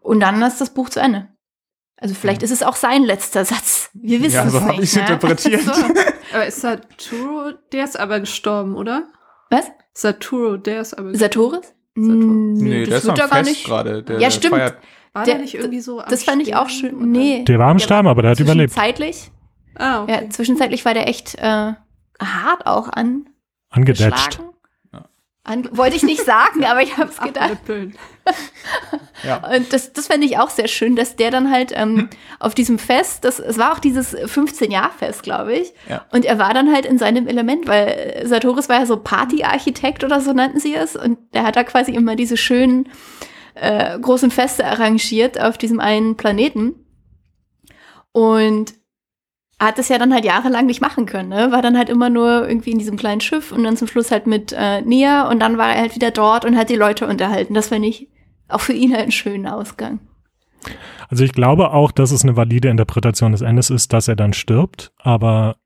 [0.00, 1.28] Und dann ist das Buch zu Ende.
[2.00, 3.90] Also vielleicht ist es auch sein letzter Satz.
[3.94, 4.68] Wir wissen Ja, es so nicht.
[4.68, 5.00] hab ich's ne?
[5.02, 5.62] interpretiert.
[5.64, 5.72] So.
[6.34, 9.08] Aber ist Saturo, der ist aber gestorben, oder?
[9.50, 9.64] Was?
[9.94, 11.74] Saturo, der ist aber Satoris?
[12.04, 12.64] Sator.
[12.68, 13.64] Nee, der das ist wird am doch gar Fest nicht.
[13.66, 14.02] gerade.
[14.02, 14.54] Der Ja, stimmt.
[14.54, 14.76] Feiert.
[15.12, 17.10] War Der- der, nicht irgendwie so Das fand ich auch schön.
[17.12, 17.44] Nee.
[17.44, 18.72] Der war am Der Sterben, aber der hat überlebt.
[18.72, 19.30] Zwischenzeitlich,
[19.76, 20.12] Ah, okay.
[20.24, 21.72] ja, zwischenzeitlich war der echt äh,
[22.20, 23.28] hart auch Angedetscht.
[23.70, 24.47] angeschlagen.
[25.48, 27.58] An, wollte ich nicht sagen, aber ich habe es gedacht.
[29.24, 29.54] Ja.
[29.54, 32.78] Und das, das fände ich auch sehr schön, dass der dann halt ähm, auf diesem
[32.78, 35.72] Fest, das, es war auch dieses 15-Jahr-Fest, glaube ich.
[35.88, 36.04] Ja.
[36.12, 40.20] Und er war dann halt in seinem Element, weil Satoris war ja so Partyarchitekt oder
[40.20, 40.94] so nannten sie es.
[40.94, 42.88] Und der hat da quasi immer diese schönen
[43.54, 46.74] äh, großen Feste arrangiert auf diesem einen Planeten.
[48.12, 48.74] Und
[49.60, 51.50] hat es ja dann halt jahrelang nicht machen können, ne?
[51.50, 54.26] War dann halt immer nur irgendwie in diesem kleinen Schiff und dann zum Schluss halt
[54.26, 57.54] mit äh, Nia und dann war er halt wieder dort und hat die Leute unterhalten.
[57.54, 58.08] Das fand ich
[58.48, 60.00] auch für ihn halt einen schönen Ausgang.
[61.08, 64.32] Also ich glaube auch, dass es eine valide Interpretation des Endes ist, dass er dann
[64.32, 65.56] stirbt, aber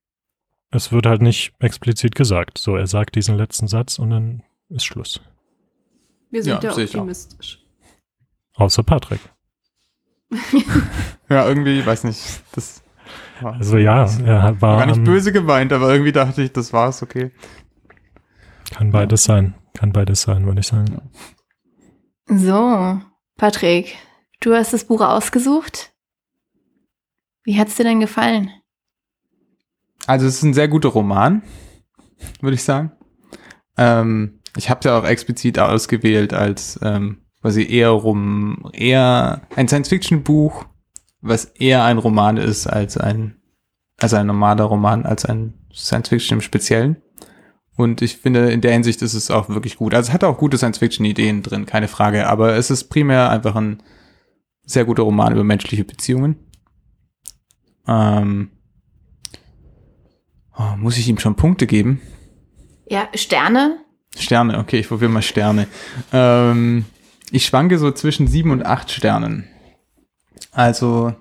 [0.71, 2.59] es wird halt nicht explizit gesagt.
[2.59, 5.21] So, er sagt diesen letzten Satz und dann ist Schluss.
[6.31, 7.59] Wir sind Ja, ja, optimistisch.
[8.55, 9.21] Außer Patrick.
[11.29, 12.43] Ja, irgendwie, weiß nicht.
[12.55, 12.82] Das
[13.43, 16.53] war, Also ja, er hat- war war gar nicht böse gemeint, aber irgendwie dachte ich,
[16.53, 17.31] das war's, okay.
[18.73, 19.55] Kann beides sein.
[19.75, 21.11] Kann beides sein, würde ich sagen.
[22.27, 23.01] So,
[23.37, 23.97] Patrick,
[24.41, 25.93] du hast das Buch ausgesucht.
[27.45, 28.51] Wie hat's dir denn gefallen?
[30.07, 31.43] Also es ist ein sehr guter Roman,
[32.41, 32.93] würde ich sagen.
[33.77, 40.67] Ähm, ich habe ja auch explizit ausgewählt als ähm, quasi eher rum, eher ein Science-Fiction-Buch,
[41.23, 43.37] was eher ein Roman ist als ein,
[43.99, 46.97] als ein normaler Roman, als ein Science-Fiction im Speziellen.
[47.77, 49.95] Und ich finde, in der Hinsicht ist es auch wirklich gut.
[49.95, 52.29] Also es hat auch gute Science-Fiction-Ideen drin, keine Frage.
[52.29, 53.83] Aber es ist primär einfach ein
[54.65, 56.37] sehr guter Roman über menschliche Beziehungen.
[57.87, 58.51] Ähm,
[60.57, 62.01] oh, muss ich ihm schon Punkte geben?
[62.89, 63.79] Ja, Sterne?
[64.17, 65.67] Sterne, okay, ich probiere mal Sterne.
[66.13, 66.85] Ähm,
[67.31, 69.49] ich schwanke so zwischen sieben und acht Sternen.
[70.51, 71.15] Also,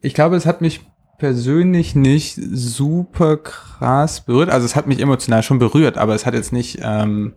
[0.00, 0.80] ich glaube, es hat mich
[1.18, 4.50] persönlich nicht super krass berührt.
[4.50, 7.34] Also es hat mich emotional schon berührt, aber es hat jetzt nicht, ähm,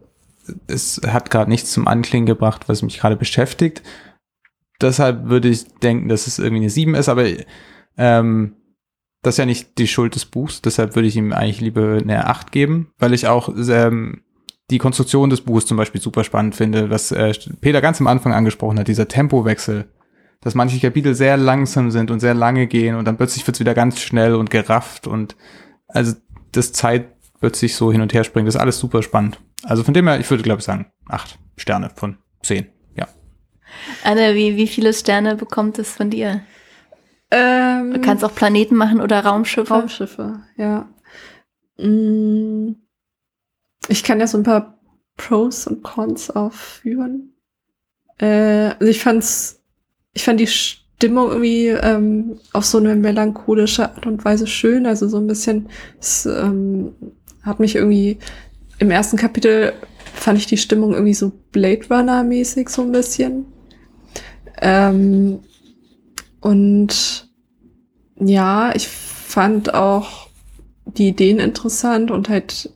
[0.68, 3.82] es hat gerade nichts zum Anklingen gebracht, was mich gerade beschäftigt.
[4.80, 7.26] deshalb würde ich denken, dass es irgendwie eine 7 ist, aber
[7.98, 8.56] ähm,
[9.22, 12.28] das ist ja nicht die Schuld des Buchs, deshalb würde ich ihm eigentlich lieber eine
[12.28, 14.24] 8 geben, weil ich auch ähm,
[14.72, 18.34] die Konstruktion des Buches zum Beispiel super spannend finde, was äh, Peter ganz am Anfang
[18.34, 19.88] angesprochen hat, dieser Tempowechsel,
[20.42, 23.74] dass manche Kapitel sehr langsam sind und sehr lange gehen und dann plötzlich wird's wieder
[23.74, 25.36] ganz schnell und gerafft und
[25.88, 26.14] also
[26.52, 27.08] das Zeit
[27.40, 29.40] plötzlich so hin und her springt, das ist alles super spannend.
[29.64, 32.68] Also von dem her, ich würde glaube ich sagen, acht Sterne von zehn.
[32.96, 33.08] Ja.
[34.04, 36.42] Anne, wie, wie viele Sterne bekommt es von dir?
[37.30, 39.74] Ähm, Du kannst auch Planeten machen oder Raumschiffe.
[39.74, 40.90] Raumschiffe, ja.
[41.78, 42.76] Mm,
[43.88, 44.80] Ich kann ja so ein paar
[45.18, 47.34] Pros und Cons aufführen.
[48.18, 49.61] Äh, also ich fand's,
[50.14, 54.86] ich fand die Stimmung irgendwie ähm, auf so eine melancholische Art und Weise schön.
[54.86, 56.94] Also so ein bisschen, es ähm,
[57.44, 58.18] hat mich irgendwie
[58.80, 59.74] im ersten Kapitel
[60.14, 63.46] fand ich die Stimmung irgendwie so Blade Runner mäßig so ein bisschen.
[64.62, 65.40] Ähm,
[66.40, 67.30] und
[68.20, 70.28] ja, ich fand auch
[70.86, 72.72] die Ideen interessant und halt,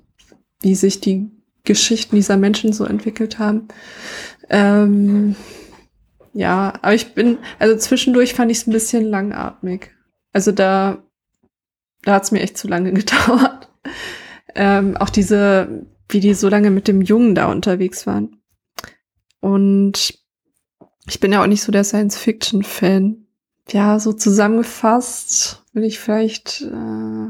[0.61, 1.29] wie sich die
[1.63, 3.67] Geschichten dieser Menschen so entwickelt haben.
[4.49, 5.35] Ähm,
[6.35, 9.91] ja, aber ich bin, also zwischendurch fand ich es ein bisschen langatmig.
[10.33, 11.01] Also da,
[12.03, 13.69] da hat es mir echt zu lange gedauert.
[14.53, 18.41] Ähm, auch diese, wie die so lange mit dem Jungen da unterwegs waren.
[19.39, 20.19] Und
[21.07, 23.25] ich bin ja auch nicht so der Science-Fiction-Fan.
[23.69, 27.29] Ja, so zusammengefasst will ich vielleicht äh,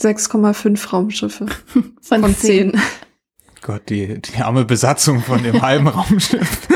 [0.00, 1.46] 6,5 Raumschiffe
[2.00, 2.72] Von, von zehn.
[2.72, 2.82] 10.
[3.62, 6.66] Gott, die, die arme Besatzung von dem halben Raumschiff.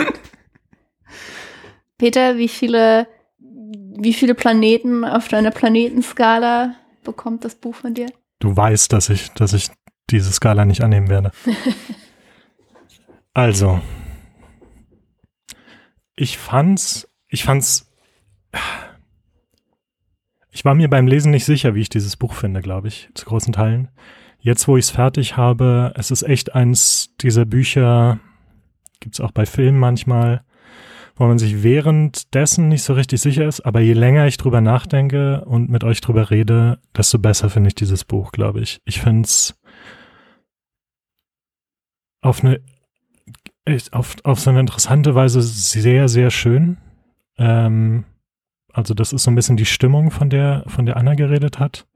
[1.99, 3.07] Peter, wie viele,
[3.39, 6.75] wie viele Planeten auf deiner Planetenskala
[7.05, 8.09] bekommt das Buch von dir?
[8.39, 9.69] Du weißt, dass ich, dass ich
[10.11, 11.31] diese Skala nicht annehmen werde.
[13.35, 13.81] also,
[16.17, 17.91] ich fand's, ich fand's,
[20.51, 23.27] ich war mir beim Lesen nicht sicher, wie ich dieses Buch finde, glaube ich, zu
[23.27, 23.89] großen Teilen.
[24.39, 28.21] Jetzt, wo ich es fertig habe, es ist echt eins dieser Bücher,
[29.01, 30.45] gibt's auch bei Filmen manchmal,
[31.17, 35.45] wo man sich währenddessen nicht so richtig sicher ist, aber je länger ich drüber nachdenke
[35.47, 38.81] und mit euch drüber rede, desto besser finde ich dieses Buch, glaube ich.
[38.85, 39.59] Ich finde es
[42.21, 42.61] auf eine
[43.91, 46.77] auf, auf so eine interessante Weise sehr, sehr schön.
[47.37, 48.05] Ähm,
[48.73, 51.87] also das ist so ein bisschen die Stimmung, von der, von der Anna geredet hat,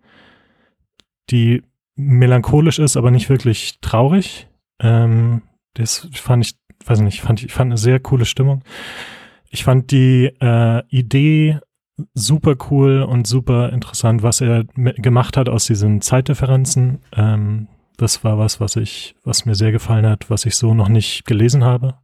[1.31, 1.63] die
[1.95, 4.49] melancholisch ist, aber nicht wirklich traurig.
[4.81, 5.43] Ähm,
[5.75, 6.55] das fand ich,
[6.85, 8.63] weiß nicht, fand ich fand eine sehr coole Stimmung.
[9.51, 11.59] Ich fand die äh, Idee
[12.15, 17.01] super cool und super interessant, was er gemacht hat aus diesen Zeitdifferenzen.
[17.15, 20.89] Ähm, das war was, was ich, was mir sehr gefallen hat, was ich so noch
[20.89, 21.97] nicht gelesen habe.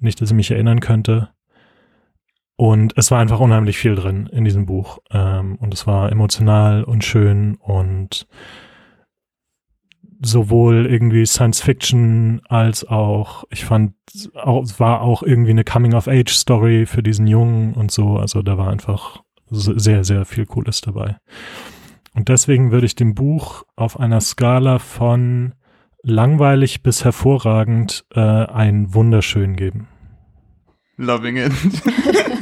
[0.00, 1.28] Nicht, dass ich mich erinnern könnte.
[2.56, 4.98] Und es war einfach unheimlich viel drin in diesem Buch.
[5.10, 8.26] Ähm, und es war emotional und schön und
[10.20, 13.94] sowohl irgendwie Science Fiction als auch, ich fand,
[14.34, 18.16] auch, es war auch irgendwie eine Coming-of-Age-Story für diesen Jungen und so.
[18.16, 21.16] Also da war einfach sehr, sehr viel Cooles dabei.
[22.14, 25.54] Und deswegen würde ich dem Buch auf einer Skala von
[26.02, 29.88] langweilig bis hervorragend äh, ein wunderschön geben.
[30.96, 31.52] Loving it.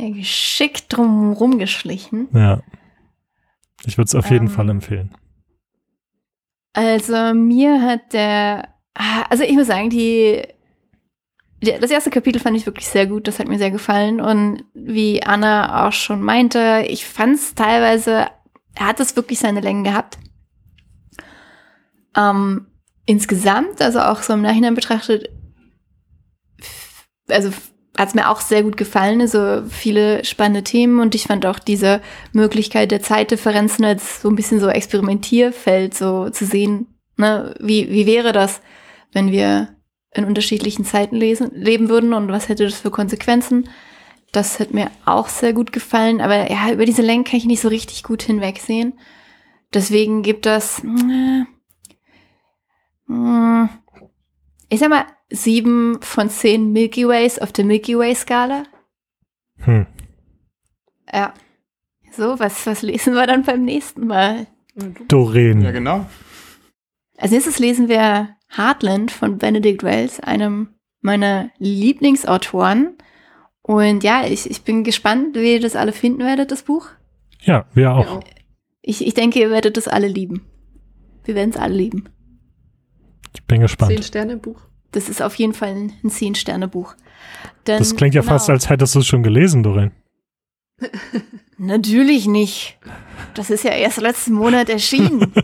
[0.00, 2.28] Ja, geschickt drum rumgeschlichen.
[2.32, 2.62] Ja.
[3.84, 4.52] Ich würde es auf jeden Ähm.
[4.52, 5.10] Fall empfehlen.
[6.72, 10.42] Also mir hat der, ah, also ich muss sagen, die,
[11.62, 14.64] die, das erste Kapitel fand ich wirklich sehr gut, das hat mir sehr gefallen und
[14.74, 18.28] wie Anna auch schon meinte, ich fand es teilweise,
[18.74, 20.18] er hat es wirklich seine Längen gehabt.
[22.16, 22.66] Ähm,
[23.06, 25.30] insgesamt, also auch so im Nachhinein betrachtet,
[27.28, 27.50] also
[27.98, 31.58] hat es mir auch sehr gut gefallen, also viele spannende Themen und ich fand auch
[31.58, 32.00] diese
[32.32, 38.06] Möglichkeit der Zeitdifferenzen als so ein bisschen so Experimentierfeld so zu sehen, ne, wie, wie
[38.06, 38.60] wäre das,
[39.12, 39.74] wenn wir
[40.12, 43.68] in unterschiedlichen Zeiten lesen, leben würden und was hätte das für Konsequenzen?
[44.30, 47.60] Das hat mir auch sehr gut gefallen, aber ja, über diese Längen kann ich nicht
[47.60, 48.96] so richtig gut hinwegsehen.
[49.74, 51.44] Deswegen gibt das, äh,
[53.12, 53.66] äh,
[54.68, 58.64] ich sag mal, sieben von zehn Milky Ways auf der Milky Way Skala.
[59.58, 59.86] Hm.
[61.12, 61.34] Ja.
[62.12, 64.46] So, was, was lesen wir dann beim nächsten Mal?
[65.08, 65.60] Doreen.
[65.62, 66.06] ja, genau.
[67.16, 72.96] Als nächstes lesen wir Heartland von Benedict Wells, einem meiner Lieblingsautoren.
[73.62, 76.88] Und ja, ich, ich bin gespannt, wie ihr das alle finden werdet, das Buch.
[77.40, 78.22] Ja, wir auch.
[78.82, 80.46] Ich, ich denke, ihr werdet das alle lieben.
[81.24, 82.08] Wir werden es alle lieben.
[83.34, 83.92] Ich bin gespannt.
[83.92, 84.62] Zehn Sterne Buch.
[84.92, 86.94] Das ist auf jeden Fall ein, Zehn-Sterne-Buch.
[87.64, 88.32] Das klingt ja genau.
[88.32, 89.92] fast, als hättest du es schon gelesen, Doreen.
[91.58, 92.78] Natürlich nicht.
[93.34, 95.32] Das ist ja erst letzten Monat erschienen.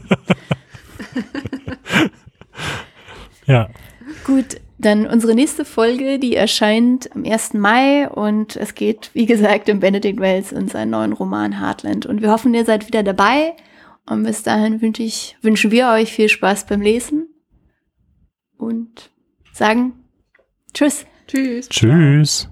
[3.47, 3.69] Ja,
[4.25, 7.55] Gut, dann unsere nächste Folge, die erscheint am 1.
[7.55, 12.07] Mai und es geht, wie gesagt, um Benedict Wells und seinen neuen Roman Heartland.
[12.07, 13.55] Und wir hoffen, ihr seid wieder dabei.
[14.07, 17.29] Und bis dahin wünsche ich, wünschen wir euch viel Spaß beim Lesen
[18.57, 19.11] und
[19.55, 19.93] sagen
[20.75, 21.07] Tschüss.
[21.29, 21.69] Tschüss.
[21.69, 22.49] Tschüss.